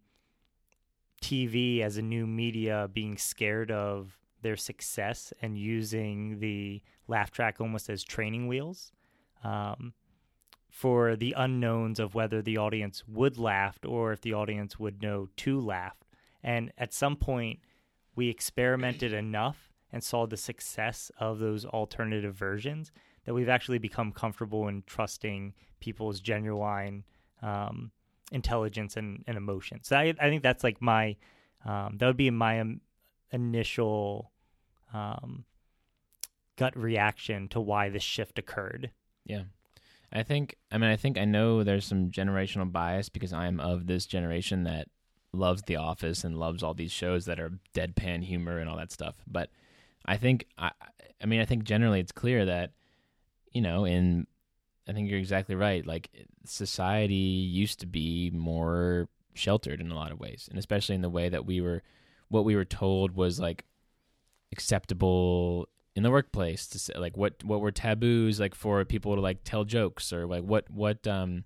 [1.21, 7.59] TV as a new media being scared of their success and using the laugh track
[7.59, 8.91] almost as training wheels
[9.43, 9.93] um,
[10.77, 15.27] for the unknowns of whether the audience would laugh or if the audience would know
[15.35, 15.95] to laugh.
[16.43, 17.61] And at some point,
[18.15, 22.91] we experimented enough and saw the success of those alternative versions
[23.25, 27.03] that we've actually become comfortable in trusting people's genuine
[27.41, 27.89] um,
[28.31, 29.79] intelligence and, and emotion.
[29.81, 31.15] So I, I think that's like my
[31.65, 32.81] um, that would be my um,
[33.31, 34.31] initial
[36.55, 38.91] gut reaction to why this shift occurred.
[39.25, 39.45] Yeah.
[40.11, 43.87] I think I mean I think I know there's some generational bias because I'm of
[43.87, 44.87] this generation that
[45.33, 48.91] loves The Office and loves all these shows that are deadpan humor and all that
[48.91, 49.17] stuff.
[49.27, 49.49] But
[50.05, 50.71] I think I
[51.21, 52.71] I mean I think generally it's clear that
[53.51, 54.27] you know in
[54.87, 55.85] I think you're exactly right.
[55.85, 56.09] Like
[56.45, 61.09] society used to be more sheltered in a lot of ways, and especially in the
[61.09, 61.83] way that we were
[62.29, 63.65] what we were told was like
[64.51, 69.21] acceptable in the workplace to say like what what were taboos like for people to
[69.21, 71.43] like tell jokes or like what what um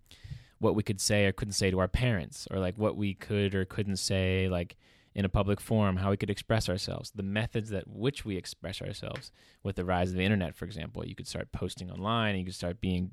[0.59, 3.55] what we could say or couldn't say to our parents or like what we could
[3.55, 4.75] or couldn't say like
[5.15, 8.81] in a public forum how we could express ourselves the methods that which we express
[8.81, 9.31] ourselves
[9.63, 11.07] with the rise of the internet for example.
[11.07, 13.11] You could start posting online and you could start being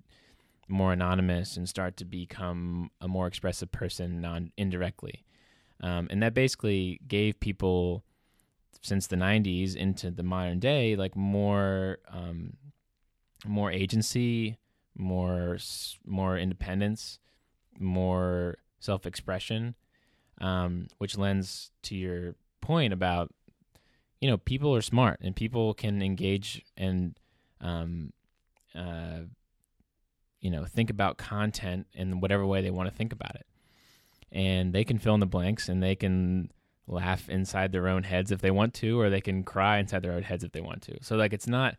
[0.66, 5.24] more anonymous and start to become a more expressive person non indirectly
[5.80, 8.02] um, and that basically gave people
[8.80, 12.54] since the 90s into the modern day like more um,
[13.46, 14.58] more agency
[14.96, 15.58] more
[16.06, 17.18] more independence
[17.78, 19.74] more self-expression
[20.40, 23.32] um, which lends to your point about
[24.20, 27.18] you know people are smart and people can engage and
[27.60, 28.12] um,
[28.74, 29.20] uh,
[30.40, 33.46] you know think about content in whatever way they want to think about it.
[34.30, 36.50] And they can fill in the blanks and they can
[36.88, 40.12] laugh inside their own heads if they want to or they can cry inside their
[40.12, 40.96] own heads if they want to.
[41.02, 41.76] So like it's not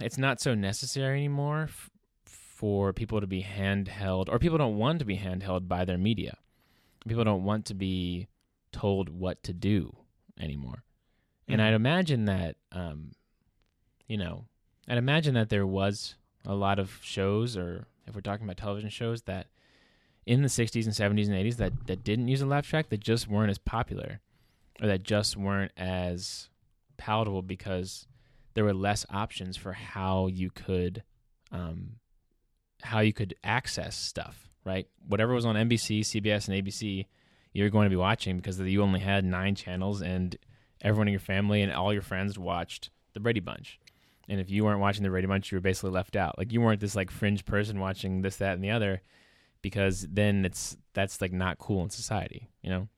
[0.00, 1.90] it's not so necessary anymore f-
[2.24, 6.36] for people to be handheld or people don't want to be handheld by their media.
[7.06, 8.28] People don't want to be
[8.72, 9.96] told what to do
[10.38, 10.82] anymore.
[11.50, 13.12] And i'd imagine that um
[14.06, 14.44] you know
[14.86, 16.14] i'd imagine that there was
[16.44, 19.46] a lot of shows or if we're talking about television shows that
[20.28, 23.00] in the 60s and 70s and 80s that, that didn't use a laugh track that
[23.00, 24.20] just weren't as popular
[24.78, 26.50] or that just weren't as
[26.98, 28.06] palatable because
[28.52, 31.02] there were less options for how you could
[31.50, 31.92] um,
[32.82, 34.86] how you could access stuff right?
[35.06, 37.06] Whatever was on nbc cbs and abc
[37.54, 40.36] you're going to be watching because you only had nine channels and
[40.82, 43.80] everyone in your family and all your friends watched the brady bunch.
[44.28, 46.36] And if you weren't watching the brady bunch you were basically left out.
[46.36, 49.00] Like you weren't this like fringe person watching this that and the other
[49.62, 52.88] because then it's that's like not cool in society, you know.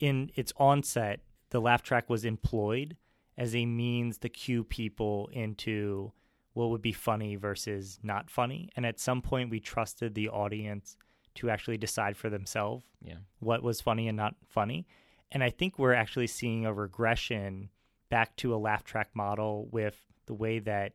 [0.00, 2.96] in its onset, the laugh track was employed
[3.38, 6.12] as a means to cue people into
[6.54, 8.68] what would be funny versus not funny.
[8.76, 10.96] And at some point, we trusted the audience
[11.36, 13.16] to actually decide for themselves Yeah.
[13.40, 14.86] what was funny and not funny.
[15.30, 17.68] And I think we're actually seeing a regression
[18.08, 20.92] back to a laugh track model with the way that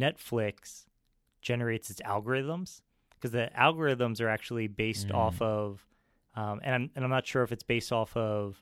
[0.00, 0.86] Netflix
[1.42, 2.82] generates its algorithms
[3.22, 5.14] because the algorithms are actually based Mm.
[5.14, 5.86] off of,
[6.34, 8.60] um, and I'm, and I'm not sure if it's based off of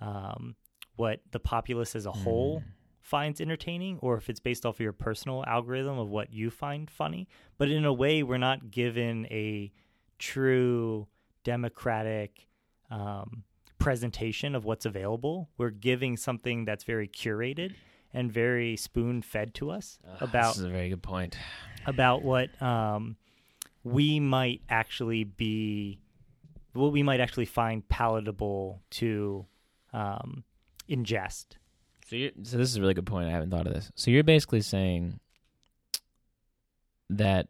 [0.00, 0.56] um,
[0.96, 2.62] what the populace as a whole
[3.02, 6.90] finds entertaining or if it's based off of your personal algorithm of what you find
[6.90, 7.28] funny.
[7.58, 9.70] But in a way, we're not given a
[10.18, 11.06] true
[11.44, 12.46] democratic
[12.90, 13.44] um,
[13.78, 15.48] presentation of what's available.
[15.58, 17.74] We're giving something that's very curated
[18.14, 21.36] and very spoon fed to us about This is a very good point.
[21.86, 23.16] about what um,
[23.92, 26.00] we might actually be,
[26.72, 29.46] what we might actually find palatable to
[29.92, 30.44] um,
[30.88, 31.46] ingest.
[32.06, 33.28] So so this is a really good point.
[33.28, 33.90] I haven't thought of this.
[33.94, 35.20] So you're basically saying
[37.10, 37.48] that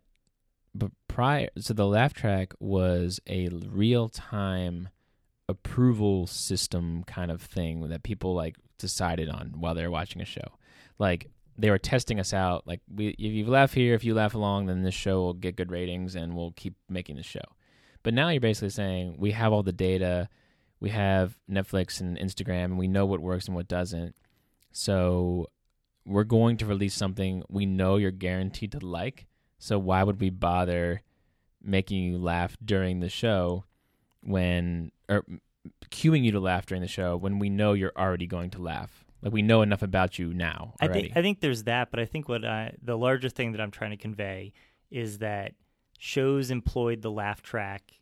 [0.75, 4.89] but prior so the laugh track was a real time
[5.49, 10.25] approval system kind of thing that people like decided on while they were watching a
[10.25, 10.59] show.
[10.99, 12.67] Like they were testing us out.
[12.67, 15.57] Like we, if you laugh here, if you laugh along, then this show will get
[15.57, 17.43] good ratings and we'll keep making the show.
[18.03, 20.29] But now you're basically saying we have all the data,
[20.81, 24.15] we have Netflix and Instagram, and we know what works and what doesn't.
[24.71, 25.49] So
[26.07, 29.27] we're going to release something we know you're guaranteed to like.
[29.59, 31.03] So why would we bother
[31.61, 33.65] making you laugh during the show
[34.23, 35.25] when or
[35.91, 39.05] cueing you to laugh during the show when we know you're already going to laugh.
[39.23, 42.05] Like we know enough about you now I think I think there's that, but I
[42.05, 44.53] think what I, the larger thing that I'm trying to convey
[44.91, 45.55] is that
[45.99, 47.93] shows employed the laugh track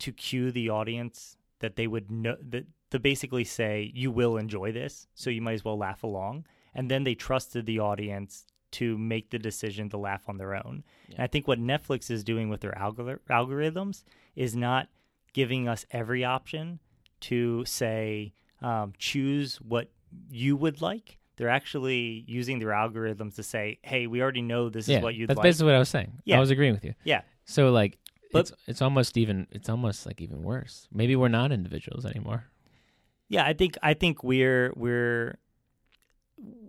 [0.00, 4.72] to cue the audience that they would know that to basically say you will enjoy
[4.72, 8.98] this, so you might as well laugh along, and then they trusted the audience to
[8.98, 10.82] make the decision to laugh on their own.
[11.10, 14.02] And I think what Netflix is doing with their algor- algorithms
[14.34, 14.88] is not
[15.32, 16.80] giving us every option
[17.20, 19.90] to say um, choose what
[20.30, 21.18] you would like.
[21.36, 25.14] They're actually using their algorithms to say, "Hey, we already know this yeah, is what
[25.14, 26.12] you'd that's like." basically what I was saying.
[26.24, 26.36] Yeah.
[26.36, 26.94] I was agreeing with you.
[27.04, 27.98] yeah, So like,
[28.32, 30.88] But- it's it's almost even it's almost like even worse.
[30.92, 32.44] Maybe we're not individuals anymore.
[33.28, 33.44] yeah.
[33.44, 35.38] I think I think we're we're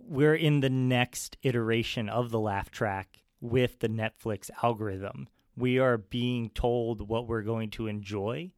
[0.08, 5.28] we're in the next iteration of the laugh track with the Netflix algorithm.
[5.56, 8.52] We are being told what we're going to enjoy,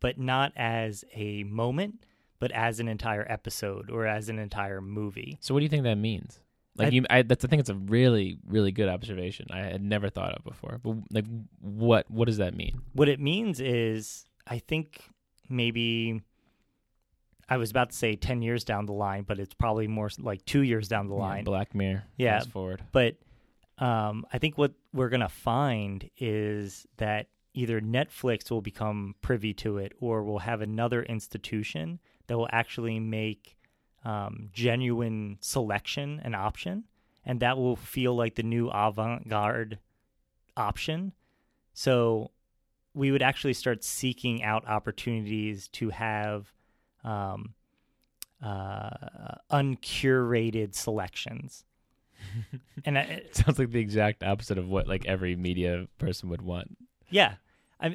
[0.00, 2.04] but not as a moment,
[2.38, 5.38] but as an entire episode or as an entire movie.
[5.40, 6.40] So what do you think that means?
[6.76, 9.46] Like I- you, I, that's I think it's a really really good observation.
[9.50, 10.78] I had never thought of before.
[10.82, 11.24] But like,
[11.60, 12.80] what what does that mean?
[12.92, 15.00] What it means is, I think
[15.48, 16.20] maybe
[17.48, 20.44] I was about to say 10 years down the line, but it's probably more like
[20.44, 21.44] two years down the Yeah, line.
[21.44, 22.02] Black Mirror.
[22.18, 22.38] Yeah.
[22.38, 22.82] Fast forward.
[22.92, 23.14] But
[23.78, 29.54] um, I think what we're going to find is that either Netflix will become privy
[29.54, 33.56] to it or we'll have another institution that will actually make
[34.04, 36.84] um, genuine selection an option.
[37.24, 39.78] And that will feel like the new avant garde
[40.56, 41.12] option.
[41.74, 42.30] So
[42.94, 46.52] we would actually start seeking out opportunities to have
[47.04, 47.54] um,
[48.42, 48.90] uh,
[49.50, 51.64] uncurated selections.
[52.84, 56.76] and I, Sounds like the exact opposite of what like every media person would want.
[57.10, 57.34] Yeah,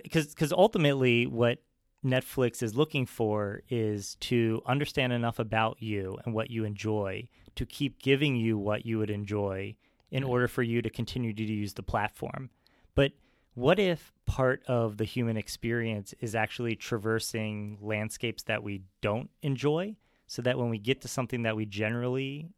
[0.04, 1.60] because because ultimately what
[2.06, 7.66] Netflix is looking for is to understand enough about you and what you enjoy to
[7.66, 9.76] keep giving you what you would enjoy
[10.10, 12.50] in order for you to continue to use the platform.
[12.96, 13.12] But
[13.54, 19.96] what if part of the human experience is actually traversing landscapes that we don't enjoy
[20.28, 22.50] so that when we get to something that we generally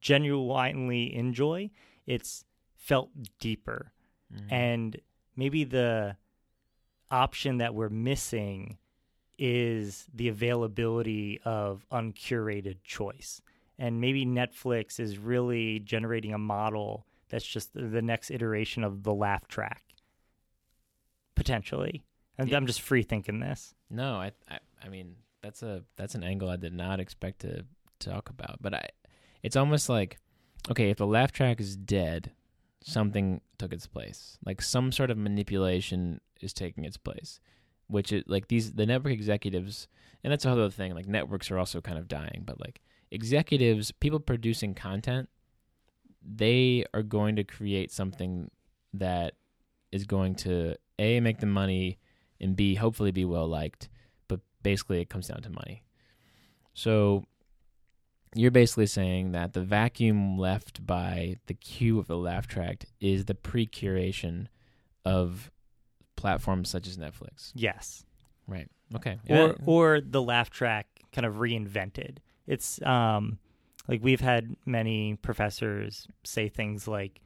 [0.00, 1.70] genuinely enjoy,
[2.06, 2.44] it's
[2.76, 3.92] felt deeper.
[4.32, 4.54] Mm-hmm.
[4.54, 5.00] And
[5.36, 6.16] maybe the
[7.10, 8.78] option that we're missing
[9.38, 13.40] is the availability of uncurated choice.
[13.78, 19.12] And maybe Netflix is really generating a model that's just the next iteration of the
[19.12, 19.82] laugh track,
[21.34, 22.04] potentially.
[22.38, 23.74] And I'm just free thinking this.
[23.90, 27.64] No, I, I I mean that's a that's an angle I did not expect to
[27.98, 28.58] talk about.
[28.60, 28.88] But I
[29.42, 30.18] it's almost like
[30.70, 32.32] okay, if the laugh track is dead,
[32.82, 34.38] something took its place.
[34.44, 37.40] Like some sort of manipulation is taking its place.
[37.88, 39.88] Which is like these the network executives
[40.24, 40.94] and that's a whole other thing.
[40.94, 45.28] Like networks are also kind of dying, but like executives, people producing content,
[46.20, 48.50] they are going to create something
[48.92, 49.34] that
[49.92, 51.98] is going to A make them money
[52.40, 53.88] and B hopefully be well liked
[54.28, 55.82] but basically it comes down to money.
[56.74, 57.24] So
[58.34, 63.24] you're basically saying that the vacuum left by the cue of the laugh track is
[63.24, 64.48] the pre-curation
[65.04, 65.50] of
[66.16, 67.52] platforms such as Netflix.
[67.54, 68.04] Yes.
[68.46, 68.68] Right.
[68.94, 69.18] Okay.
[69.28, 69.52] or Yeah.
[69.66, 72.18] or the laugh track kind of reinvented.
[72.46, 73.38] It's um
[73.88, 77.20] like we've had many professors say things like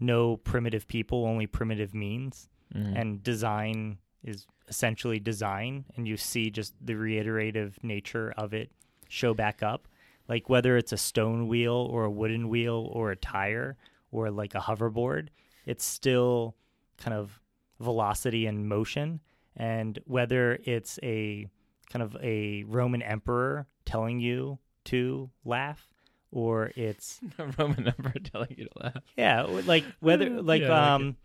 [0.00, 2.48] no primitive people, only primitive means.
[2.74, 2.96] Mhm.
[3.00, 8.70] And design is essentially design and you see just the reiterative nature of it
[9.08, 9.88] show back up.
[10.28, 13.76] Like whether it's a stone wheel or a wooden wheel or a tire
[14.12, 15.28] or like a hoverboard,
[15.66, 16.54] it's still
[16.98, 17.40] kind of
[17.80, 19.20] velocity and motion
[19.56, 21.46] and whether it's a
[21.90, 25.86] kind of a Roman emperor telling you to laugh
[26.30, 29.02] or it's a Roman emperor telling you to laugh.
[29.16, 31.16] yeah like whether like Yeah, I like um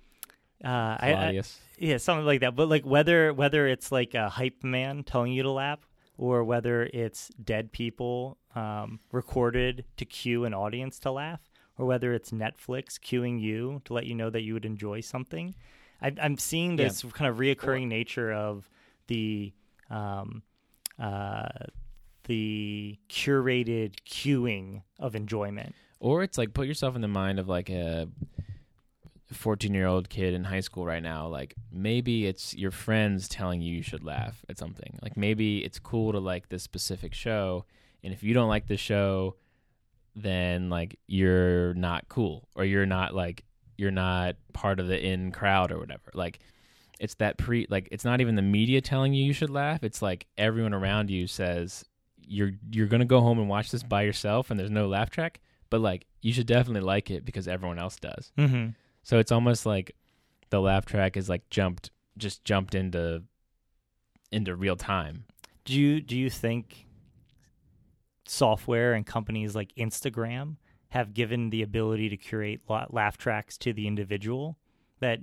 [0.63, 1.41] uh I, I
[1.77, 5.43] yeah something like that but like whether whether it's like a hype man telling you
[5.43, 5.79] to laugh
[6.17, 11.41] or whether it's dead people um recorded to cue an audience to laugh
[11.77, 15.53] or whether it's Netflix cueing you to let you know that you would enjoy something
[16.01, 16.85] I, I'm seeing Yeah.
[16.87, 18.69] this kind of reoccurring nature of
[19.07, 19.53] the
[19.89, 20.41] um
[20.99, 21.47] uh
[22.23, 27.69] the curated queuing of enjoyment Or it's like put yourself in the mind of like
[27.69, 28.07] a
[29.31, 31.27] 14 year old kid in high school right now.
[31.27, 34.97] Like maybe it's your friends telling you you should laugh at something.
[35.01, 37.65] Like maybe it's cool to like this specific show.
[38.03, 39.35] And if you don't like the show,
[40.15, 43.43] then like you're not cool or you're not like,
[43.77, 46.11] you're not part of the in crowd or whatever.
[46.13, 46.39] Like
[46.99, 49.83] it's that pre like it's not even the media telling you you should laugh.
[49.83, 51.85] It's like everyone around you says
[52.27, 55.41] you're you're gonna go home and watch this by yourself, and there's no laugh track.
[55.69, 58.31] But like you should definitely like it because everyone else does.
[58.37, 58.69] Mm-hmm.
[59.03, 59.95] So it's almost like
[60.49, 63.23] the laugh track is like jumped just jumped into
[64.31, 65.25] into real time.
[65.65, 66.85] Do you do you think
[68.27, 70.55] software and companies like Instagram
[70.95, 74.57] have given the ability to curate laugh tracks to the individual
[75.01, 75.19] that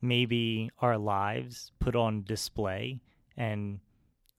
[0.00, 3.00] maybe our lives put on display
[3.36, 3.80] and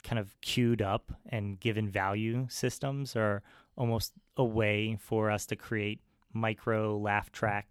[0.02, 3.44] kind of queued up and given value systems are
[3.76, 6.00] almost a way for us to create
[6.32, 7.68] micro laugh track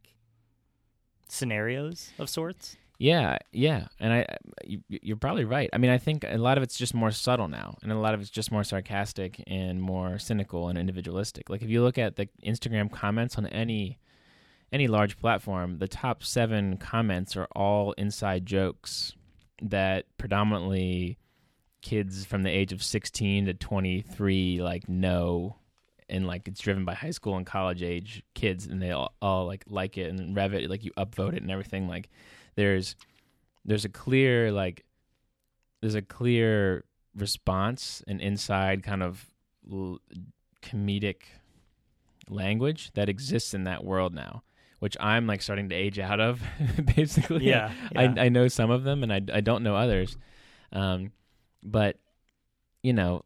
[1.27, 2.77] scenarios of sorts.
[2.99, 4.27] Yeah, yeah, and I,
[4.65, 5.69] you, you're probably right.
[5.73, 8.15] I mean, I think a lot of it's just more subtle now, and a lot
[8.15, 11.51] of it's just more sarcastic and more cynical and individualistic.
[11.51, 13.99] Like if you look at the Instagram comments on any
[14.73, 19.13] any large platform, the top seven comments are all inside jokes
[19.63, 21.19] that predominantly
[21.83, 25.57] kids from the age of 16 to 23 like know
[26.09, 29.47] and like it's driven by high school and college age kids and they all, all
[29.47, 32.11] like like it and rev it like you upvote it and everything like
[32.57, 32.97] there's
[33.65, 34.85] there's a clear like
[35.81, 36.85] there's a clear
[37.15, 39.27] response and inside kind of
[39.71, 39.99] l-
[40.63, 41.23] comedic
[42.29, 44.43] language that exists in that world now
[44.81, 46.43] which i'm like starting to age out of
[46.97, 48.15] basically Yeah, yeah.
[48.17, 50.17] I, I know some of them and I, I don't know others
[50.73, 51.13] um,
[51.63, 51.99] but
[52.83, 53.25] you know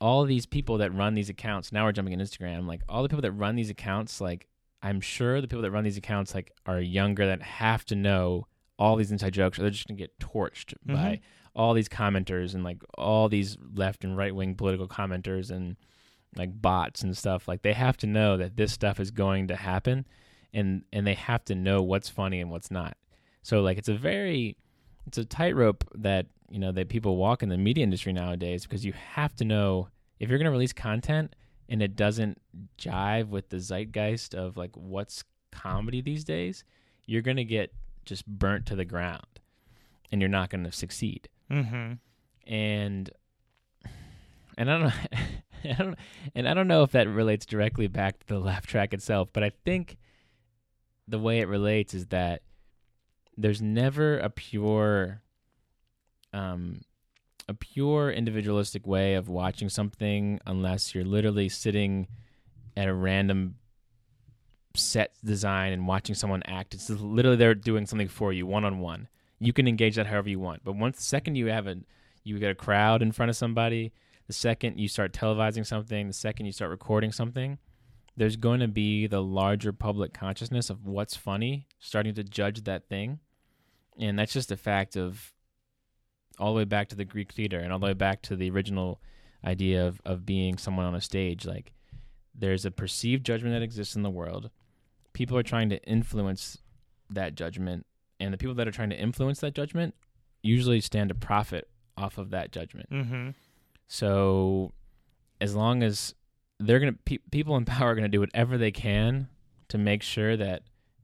[0.00, 3.08] all these people that run these accounts now we're jumping in instagram like all the
[3.08, 4.46] people that run these accounts like
[4.82, 8.46] i'm sure the people that run these accounts like are younger that have to know
[8.78, 10.94] all these inside jokes or they're just gonna get torched mm-hmm.
[10.94, 11.20] by
[11.58, 15.76] all these commenters and like all these left and right wing political commenters and
[16.36, 17.48] like bots and stuff.
[17.48, 20.06] Like they have to know that this stuff is going to happen
[20.54, 22.96] and and they have to know what's funny and what's not.
[23.42, 24.56] So like it's a very
[25.06, 28.84] it's a tightrope that you know that people walk in the media industry nowadays because
[28.84, 29.88] you have to know
[30.20, 31.34] if you're going to release content
[31.68, 32.40] and it doesn't
[32.78, 36.64] jive with the zeitgeist of like what's comedy these days
[37.06, 37.72] you're going to get
[38.04, 39.40] just burnt to the ground
[40.12, 41.94] and you're not going to succeed Mm-hmm.
[42.52, 43.10] and
[44.58, 44.92] and I don't
[45.64, 45.98] I don't
[46.34, 49.42] and I don't know if that relates directly back to the laugh track itself, but
[49.42, 49.96] I think
[51.06, 52.42] the way it relates is that
[53.36, 55.22] there's never a pure
[56.32, 56.82] um
[57.48, 62.06] a pure individualistic way of watching something unless you're literally sitting
[62.76, 63.56] at a random
[64.74, 66.74] set design and watching someone act.
[66.74, 69.08] It's literally they're doing something for you one on one.
[69.40, 70.62] You can engage that however you want.
[70.64, 71.76] But once the second you have a
[72.22, 73.92] you get a crowd in front of somebody,
[74.26, 77.58] the second you start televising something, the second you start recording something,
[78.16, 82.88] there's going to be the larger public consciousness of what's funny starting to judge that
[82.88, 83.20] thing.
[83.98, 85.32] And that's just a fact of
[86.38, 88.50] all the way back to the Greek theater and all the way back to the
[88.50, 89.00] original
[89.44, 91.46] idea of, of being someone on a stage.
[91.46, 91.72] Like
[92.34, 94.50] there's a perceived judgment that exists in the world.
[95.12, 96.58] People are trying to influence
[97.10, 97.86] that judgment,
[98.20, 99.94] and the people that are trying to influence that judgment
[100.42, 102.88] usually stand to profit off of that judgment.
[102.90, 103.30] Mm-hmm.
[103.88, 104.72] So
[105.40, 106.14] as long as
[106.60, 109.28] they're gonna pe- people in power are gonna do whatever they can
[109.68, 110.62] to make sure that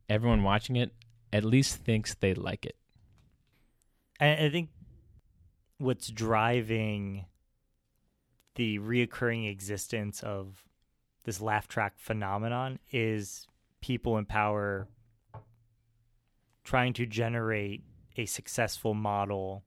[0.08, 0.92] everyone watching it
[1.32, 2.76] at least thinks they like it.
[4.20, 4.70] I, I think
[5.78, 7.26] what's driving
[8.54, 10.64] the reoccurring existence of
[11.24, 13.46] this laugh track phenomenon is
[13.80, 14.86] people in power
[16.62, 17.82] trying to generate
[18.16, 19.64] a successful model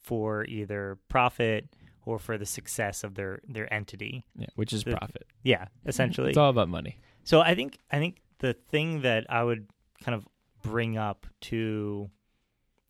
[0.00, 1.68] for either profit
[2.04, 4.24] or for the success of their their entity.
[4.34, 5.24] Yeah, which is The- profit.
[5.44, 6.30] Yeah, essentially.
[6.30, 6.98] It's all about money.
[7.22, 9.68] So I think I think the thing that I would
[10.02, 10.26] kind of
[10.62, 12.10] bring up to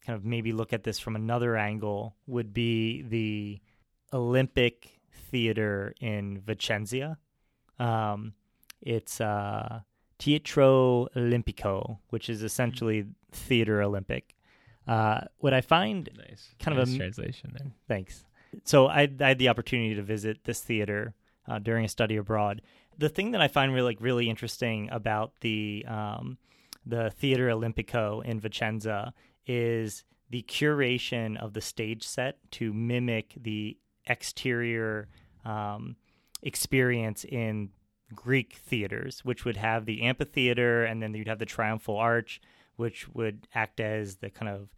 [0.04, 3.60] kind of maybe look at this from another angle would be the
[4.12, 5.00] Olympic
[5.30, 7.16] Theater in Vicenza.
[7.78, 8.34] Um,
[8.80, 9.80] it's uh,
[10.18, 14.34] Teatro Olimpico, which is essentially Theater Olympic.
[14.86, 16.54] Uh, what I find Nice.
[16.58, 17.72] Kind of a- translation there.
[17.88, 18.24] Thanks.
[18.64, 21.14] So I, I had the opportunity to visit this theater
[21.48, 22.60] uh, during a study abroad.
[22.98, 26.36] The thing that I find really like really interesting about the um,
[26.84, 29.12] the Theater Olimpico in Vicenza
[29.46, 33.76] is the curation of the stage set to mimic the
[34.06, 35.08] exterior
[35.44, 35.96] um,
[36.42, 37.70] experience in
[38.14, 42.40] Greek theaters, which would have the amphitheater, and then you'd have the triumphal arch,
[42.76, 44.68] which would act as the kind of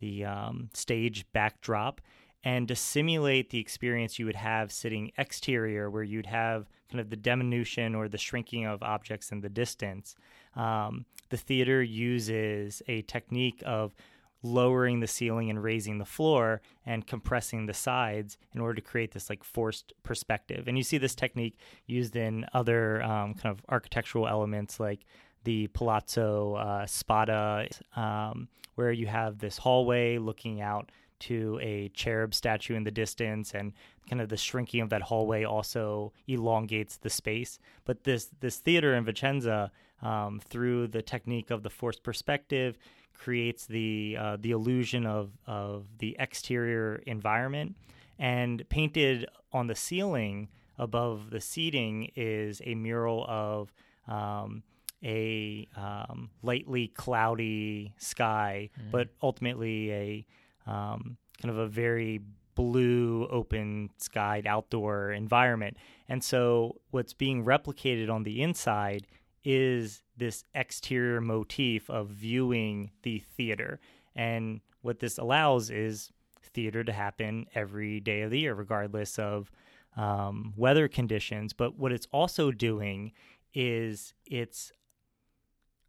[0.00, 2.00] the um, stage backdrop,
[2.44, 7.08] and to simulate the experience you would have sitting exterior, where you'd have kind of
[7.08, 10.14] the diminution or the shrinking of objects in the distance.
[10.56, 13.94] Um, the theater uses a technique of
[14.42, 19.12] lowering the ceiling and raising the floor and compressing the sides in order to create
[19.12, 20.66] this like forced perspective.
[20.66, 25.04] And you see this technique used in other um, kind of architectural elements like
[25.44, 30.90] the Palazzo uh, Spada, um, where you have this hallway looking out
[31.20, 33.72] to a cherub statue in the distance and
[34.08, 38.94] kind of the shrinking of that hallway also elongates the space but this this theater
[38.94, 39.70] in Vicenza
[40.02, 42.76] um, through the technique of the forced perspective
[43.14, 47.76] creates the uh, the illusion of of the exterior environment
[48.18, 50.48] and painted on the ceiling
[50.78, 53.72] above the seating is a mural of
[54.08, 54.62] um,
[55.04, 60.26] a um, lightly cloudy sky, but ultimately a
[60.66, 62.20] um, kind of a very
[62.54, 65.76] blue, open skied outdoor environment.
[66.08, 69.06] And so, what's being replicated on the inside
[69.44, 73.80] is this exterior motif of viewing the theater.
[74.14, 76.10] And what this allows is
[76.42, 79.50] theater to happen every day of the year, regardless of
[79.96, 81.52] um, weather conditions.
[81.52, 83.12] But what it's also doing
[83.54, 84.72] is it's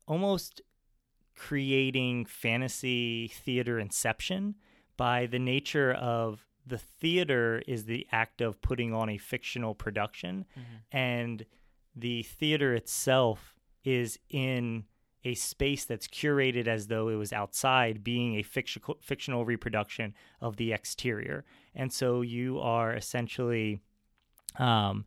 [0.08, 0.62] almost
[1.36, 4.56] creating fantasy theater inception
[4.98, 10.46] by the nature of the theater is the act of putting on a fictional production
[10.92, 11.46] and
[11.96, 14.86] the theater itself is in
[15.26, 20.58] a space that's curated as though it was outside being a fictional fictional reproduction of
[20.58, 23.80] the exterior and so you are essentially
[24.60, 25.06] um,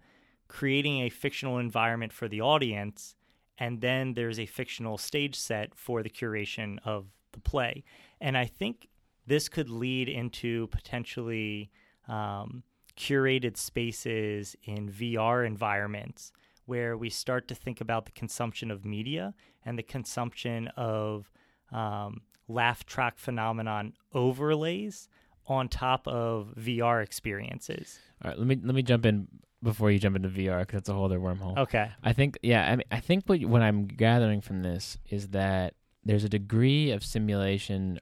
[0.48, 3.14] creating a fictional environment for the audience
[3.58, 7.84] and then there's a fictional stage set for the curation of the play.
[8.20, 8.88] And I think
[9.26, 11.70] this could lead into potentially
[12.08, 12.62] um,
[12.98, 16.32] curated spaces in VR environments
[16.66, 21.30] where we start to think about the consumption of media and the consumption of
[21.72, 25.08] um, laugh track phenomenon overlays
[25.46, 27.98] on top of VR experiences.
[28.22, 29.28] All right, let me let me jump in
[29.62, 31.56] before you jump into VR because that's a whole other wormhole.
[31.56, 31.90] Okay.
[32.02, 35.74] I think yeah, I mean I think what what I'm gathering from this is that
[36.04, 37.98] there's a degree of simulation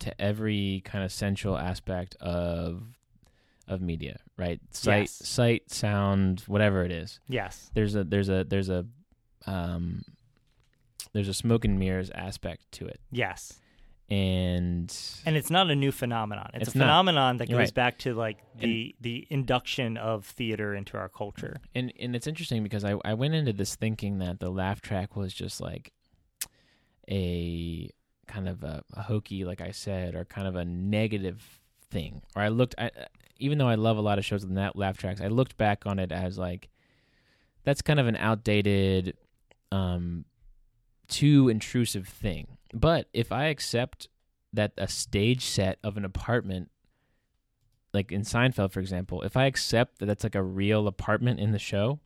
[0.00, 2.82] to every kind of central aspect of
[3.68, 4.60] of media, right?
[4.70, 5.12] Sight, Yes.
[5.26, 7.20] sight, sound, whatever it is.
[7.28, 7.70] Yes.
[7.74, 8.86] There's a there's a there's a
[9.46, 10.02] um
[11.12, 13.00] there's a smoke and mirrors aspect to it.
[13.10, 13.60] Yes.
[14.10, 14.94] And
[15.26, 16.50] and it's not a new phenomenon.
[16.54, 16.84] It's, It's a not.
[16.84, 17.74] phenomenon that goes right.
[17.74, 21.60] back to like the the induction of theater into our culture.
[21.74, 25.14] and and it's interesting because I I went into this thinking that the laugh track
[25.14, 25.92] was just like
[27.10, 27.90] a
[28.26, 31.60] kind of a, a hokey, like I said, or kind of a negative
[31.90, 32.22] thing.
[32.36, 32.90] Or I looked, I,
[33.38, 35.86] even though I love a lot of shows with that laugh tracks, I looked back
[35.86, 36.68] on it as like
[37.64, 39.16] that's kind of an outdated,
[39.72, 40.24] um,
[41.08, 42.58] too intrusive thing.
[42.72, 44.08] But if I accept
[44.52, 46.70] that a stage set of an apartment
[47.94, 51.52] like in Seinfeld, for example, if I accept that that's like a real apartment in
[51.52, 52.00] the show,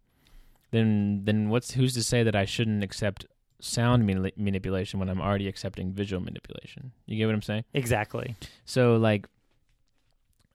[0.70, 3.26] then then what's who's to say that I shouldn't accept
[3.60, 6.92] sound mani- manipulation when I'm already accepting visual manipulation?
[7.06, 7.64] You get what I'm saying?
[7.74, 8.36] Exactly.
[8.64, 9.26] So like,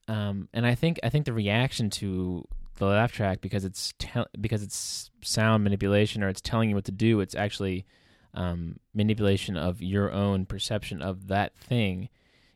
[0.08, 4.28] um, and I think I think the reaction to the laugh track because it's tel-
[4.39, 7.20] because it's sound manipulation or it's telling you what to do.
[7.20, 7.86] It's actually
[8.34, 12.10] um, manipulation of your own perception of that thing.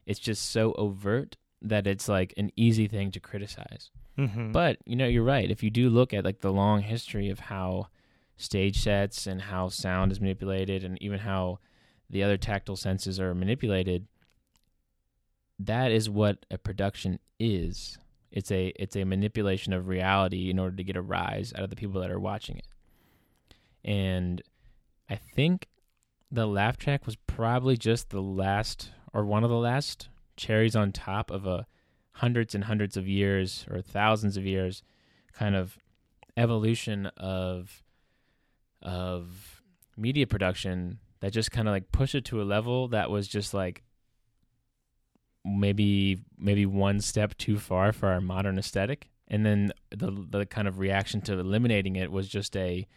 [0.05, 3.91] It's just so overt that it's like an easy thing to criticize.
[4.15, 5.49] hmm But you know, you're right.
[5.49, 7.87] If you do look at like the long history of how
[8.37, 11.59] stage sets and how sound is manipulated, and even how
[12.09, 14.07] the other tactile senses are manipulated,
[15.65, 17.97] that is what a production is.
[18.31, 21.69] It's a it's a manipulation of reality in order to get a rise out of
[21.69, 22.67] the people that are watching it.
[23.83, 24.41] And
[25.09, 25.67] I think
[26.31, 30.07] the laugh track was probably just the last or one of the last
[30.37, 31.67] cherries on top of a
[32.13, 34.83] hundreds and hundreds of years or thousands of years
[35.33, 35.77] kind of
[36.37, 37.83] evolution of
[38.81, 39.61] of
[39.97, 43.53] media production that just kind of like pushed it to a level that was just
[43.53, 43.83] like
[45.45, 50.67] maybe maybe one step too far for our modern aesthetic and then the the kind
[50.67, 52.87] of reaction to eliminating it was just a,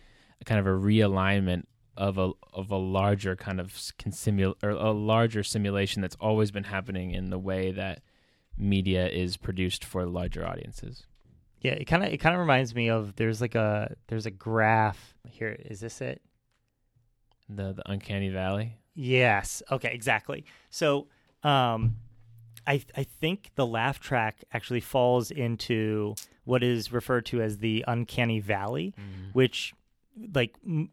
[0.40, 1.64] a kind of a realignment
[1.96, 6.50] of a of a larger kind of s- consimul or a larger simulation that's always
[6.50, 8.00] been happening in the way that
[8.58, 11.06] media is produced for larger audiences.
[11.60, 14.30] Yeah, it kind of it kind of reminds me of there's like a there's a
[14.30, 15.56] graph here.
[15.64, 16.20] Is this it?
[17.48, 18.76] The the uncanny valley.
[18.94, 19.62] Yes.
[19.70, 19.92] Okay.
[19.92, 20.44] Exactly.
[20.70, 21.06] So,
[21.42, 21.96] um,
[22.66, 27.84] I I think the laugh track actually falls into what is referred to as the
[27.86, 28.94] uncanny valley,
[29.32, 29.74] which,
[30.34, 30.90] like m-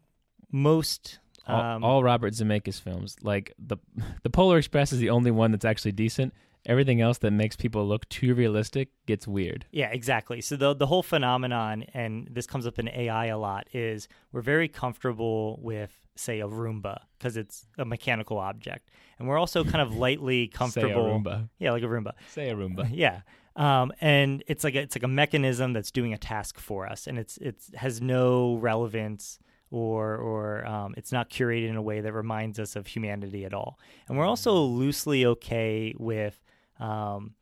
[0.50, 3.76] most All, Um, all Robert Zemeckis films, like the
[4.22, 6.32] the Polar Express, is the only one that's actually decent.
[6.64, 9.66] Everything else that makes people look too realistic gets weird.
[9.72, 10.40] Yeah, exactly.
[10.40, 14.42] So the the whole phenomenon, and this comes up in AI a lot, is we're
[14.42, 19.80] very comfortable with, say, a Roomba because it's a mechanical object, and we're also kind
[19.80, 20.88] of lightly comfortable.
[20.88, 21.48] Say a Roomba.
[21.58, 22.12] Yeah, like a Roomba.
[22.28, 22.88] Say a Roomba.
[22.92, 23.22] Yeah.
[23.54, 27.06] Um, and it's like a, it's like a mechanism that's doing a task for us,
[27.06, 29.38] and it's it's has no relevance
[29.72, 33.52] or or um, it's not curated in a way that reminds us of humanity at
[33.52, 33.78] all.
[34.08, 36.40] And we're also loosely okay with
[36.82, 37.34] um,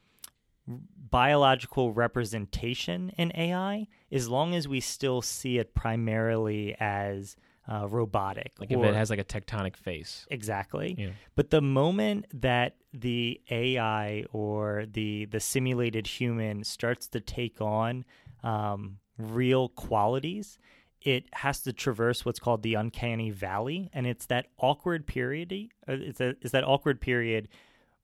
[1.11, 7.37] biological representation in AI as long as we still see it primarily as
[7.71, 8.53] uh, robotic.
[8.59, 10.27] Like if it has like a tectonic face.
[10.31, 10.95] Exactly.
[10.99, 11.11] Yeah.
[11.37, 18.05] But the moment that the AI or the the simulated human starts to take on
[18.43, 20.59] um, real qualities,
[21.03, 25.53] it has to traverse what's called the uncanny valley, and it's that awkward period.
[25.89, 27.49] uh, It's a, it's that awkward period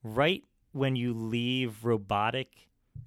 [0.03, 0.43] right
[0.77, 2.47] when you leave robotic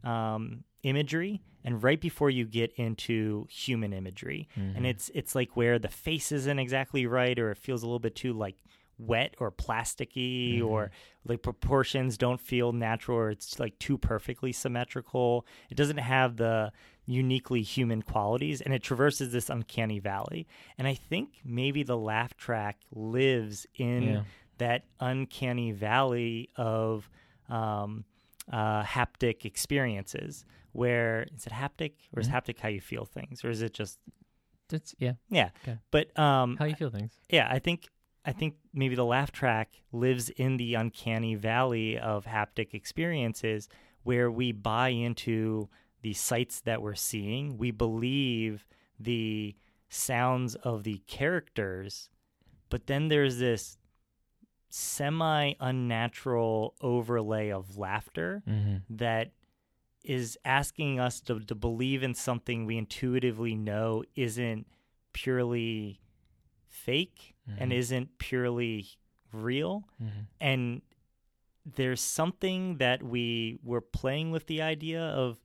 [0.05, 4.49] um, imagery and right before you get into human imagery.
[4.57, 7.99] And it's it's like where the face isn't exactly right or it feels a little
[7.99, 8.57] bit too like
[8.99, 10.91] wet or plasticky or
[11.25, 15.47] like proportions don't feel natural or it's like too perfectly symmetrical.
[15.71, 16.73] It doesn't have the
[17.07, 20.47] uniquely human qualities and it traverses this uncanny valley.
[20.79, 24.23] And i think maybe the laugh track lives in Yeah.
[24.59, 27.09] that uncanny valley of
[27.51, 28.05] um,
[28.53, 33.51] uh, haptic experiences where is it haptic or is haptic how you feel things or
[33.51, 33.99] is it just
[34.69, 35.15] That's yeah.
[35.29, 35.79] yeah Okay.
[35.91, 37.13] but um How you feel things.
[37.29, 37.89] yeah i think
[38.25, 43.69] i think maybe the laugh track lives in the uncanny valley of haptic experiences
[44.05, 45.69] where we buy into
[46.03, 48.65] the sights that we're seeing we believe
[48.99, 49.55] the
[49.89, 52.09] sounds of the characters
[52.69, 53.77] but then there's this
[54.71, 58.77] semi unnatural overlay of laughter Mm-hmm.
[58.97, 59.33] that
[60.05, 64.67] is asking us to, to believe in something we intuitively know isn't
[65.13, 66.01] purely
[66.69, 67.77] fake and Mhm.
[67.77, 68.87] isn't purely
[69.33, 70.21] real Mm-hmm.
[70.41, 70.83] and
[71.67, 75.41] there's something that we were playing with the idea of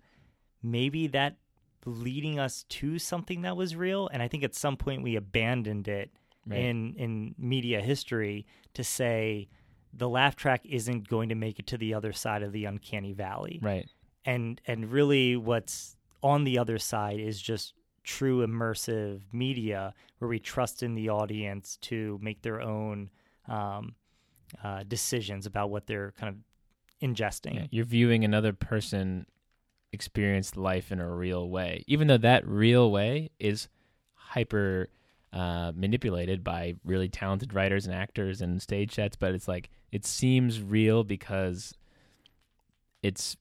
[0.63, 1.37] maybe that
[1.85, 5.87] leading us to something that was real and i think at some point we abandoned
[5.87, 6.11] it
[6.47, 6.59] Right.
[6.59, 9.47] in in media history to say
[9.93, 13.13] the laugh track isn't going to make it to the other side of the uncanny
[13.13, 13.87] valley Right.
[14.25, 17.73] and and really what's on the other side is just
[18.03, 23.09] true immersive media where we trust in the audience to make their own
[23.47, 23.95] um,
[24.63, 27.55] uh, decisions about what they're kind of ingesting.
[27.55, 29.25] Yeah, you're viewing another person
[29.91, 33.67] experience life in a real way, even though that real way is
[34.13, 34.89] hyper
[35.35, 39.15] uh, manipulated by really talented writers and actors and stage sets.
[39.15, 41.75] But it's like it seems real because
[43.03, 43.37] it's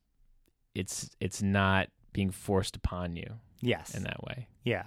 [0.74, 3.94] it's it's not being forced upon you Yes.
[3.94, 4.48] in that way.
[4.64, 4.84] Yeah.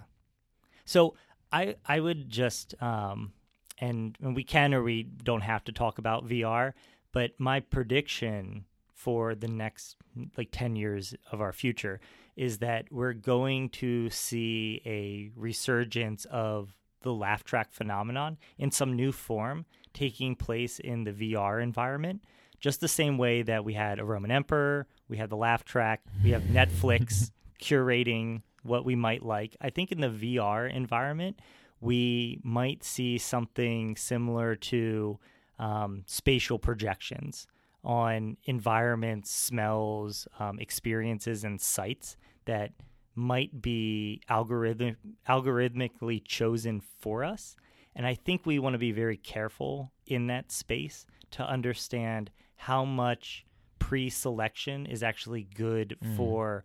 [0.86, 1.16] So
[1.52, 3.32] I I would just um
[3.80, 6.74] and, and we can or we don't have to talk about VR,
[7.12, 9.96] but my prediction for the next
[10.36, 12.00] like 10 years of our future
[12.36, 16.76] is that we're going to see a resurgence of
[17.08, 22.22] the laugh track phenomenon in some new form taking place in the VR environment
[22.60, 26.02] just the same way that we had a Roman emperor, we had the laugh track,
[26.24, 27.32] we have Netflix
[27.62, 29.56] curating what we might like.
[29.62, 31.40] I think in the VR environment,
[31.80, 35.20] we might see something similar to
[35.60, 37.48] um, spatial projections
[37.84, 42.72] on environments, smells, um, experiences, and sights that
[43.18, 44.96] might be algorithmic,
[45.28, 47.56] algorithmically chosen for us.
[47.96, 52.86] And I think we want to be very careful in that space to understand how
[52.86, 53.46] much
[53.80, 56.64] pre selection is actually good for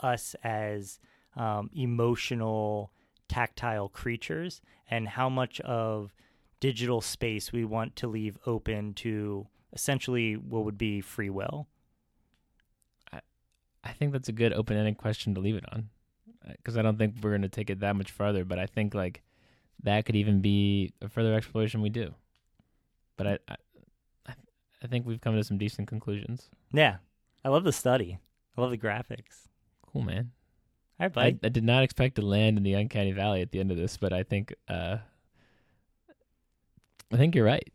[0.00, 1.00] us as
[1.36, 2.92] um, emotional,
[3.28, 6.12] tactile creatures, and how much of
[6.60, 11.68] digital space we want to leave open to essentially what would be free will.
[13.86, 15.88] I think that's a good open-ended question to leave it on,
[16.56, 18.44] because I don't think we're going to take it that much farther.
[18.44, 19.22] But I think like
[19.82, 22.14] that could even be a further exploration we do.
[23.16, 23.56] But I, I,
[24.28, 26.48] I- think we've come to some decent conclusions.
[26.72, 26.98] Yeah.
[27.44, 28.18] I love the study.
[28.56, 29.48] I love the graphics.
[29.82, 30.30] Cool, man.
[31.00, 31.34] All right.
[31.42, 33.76] I, I did not expect to land in the uncanny valley at the end of
[33.76, 34.98] this, but I think uh,
[37.12, 37.68] I think you're right.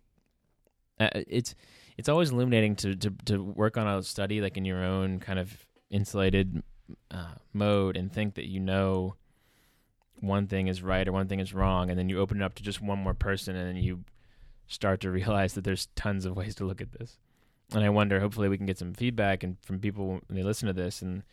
[0.99, 1.53] Uh, it's
[1.97, 5.39] it's always illuminating to, to to work on a study like in your own kind
[5.39, 6.64] of insulated
[7.12, 9.16] uh, mode and think that you know
[10.20, 12.56] one thing is right or one thing is wrong, and then you open it up
[12.56, 14.04] to just one more person, and then you
[14.68, 17.18] start to realize that there's tons of ways to look at this.
[17.74, 20.68] And I wonder, hopefully, we can get some feedback and from people when they listen
[20.68, 21.24] to this and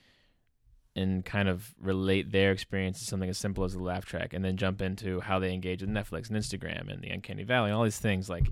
[0.96, 4.44] and kind of relate their experience to something as simple as a laugh track, and
[4.44, 7.76] then jump into how they engage with Netflix and Instagram and the Uncanny Valley and
[7.76, 8.28] all these things.
[8.28, 8.48] Like,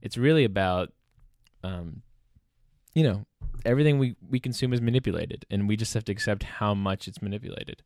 [0.00, 0.92] it's really about,
[1.64, 2.02] um,
[2.94, 3.24] you know,
[3.64, 7.22] everything we we consume is manipulated, and we just have to accept how much it's
[7.22, 7.82] manipulated,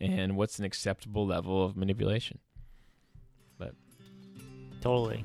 [0.00, 2.38] and what's an acceptable level of manipulation.
[3.58, 3.74] But
[4.80, 5.24] totally.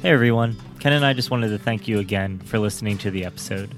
[0.00, 3.24] Hey everyone, Ken and I just wanted to thank you again for listening to the
[3.24, 3.74] episode.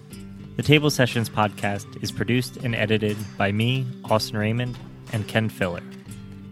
[0.57, 4.79] The Table Sessions podcast is produced and edited by me, Austin Raymond,
[5.13, 5.83] and Ken Filler,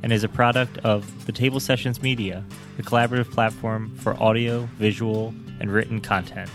[0.03, 2.45] and is a product of the Table Sessions Media,
[2.77, 6.51] the collaborative platform for audio, visual, and written content.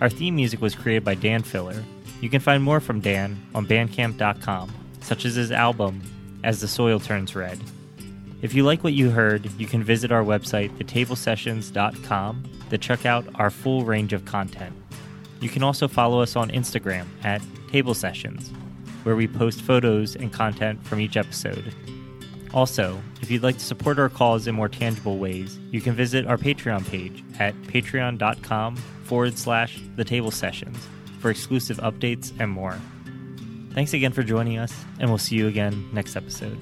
[0.00, 1.84] Our theme music was created by Dan Filler.
[2.20, 6.02] You can find more from Dan on Bandcamp.com, such as his album,
[6.42, 7.60] As the Soil Turns Red.
[8.42, 13.24] If you like what you heard, you can visit our website, thetablesessions.com, to check out
[13.36, 14.74] our full range of content.
[15.40, 18.50] You can also follow us on Instagram at Table Sessions,
[19.02, 21.74] where we post photos and content from each episode.
[22.54, 26.26] Also, if you'd like to support our cause in more tangible ways, you can visit
[26.26, 30.78] our Patreon page at patreon.com forward slash the table sessions
[31.20, 32.78] for exclusive updates and more.
[33.72, 36.58] Thanks again for joining us, and we'll see you again next episode.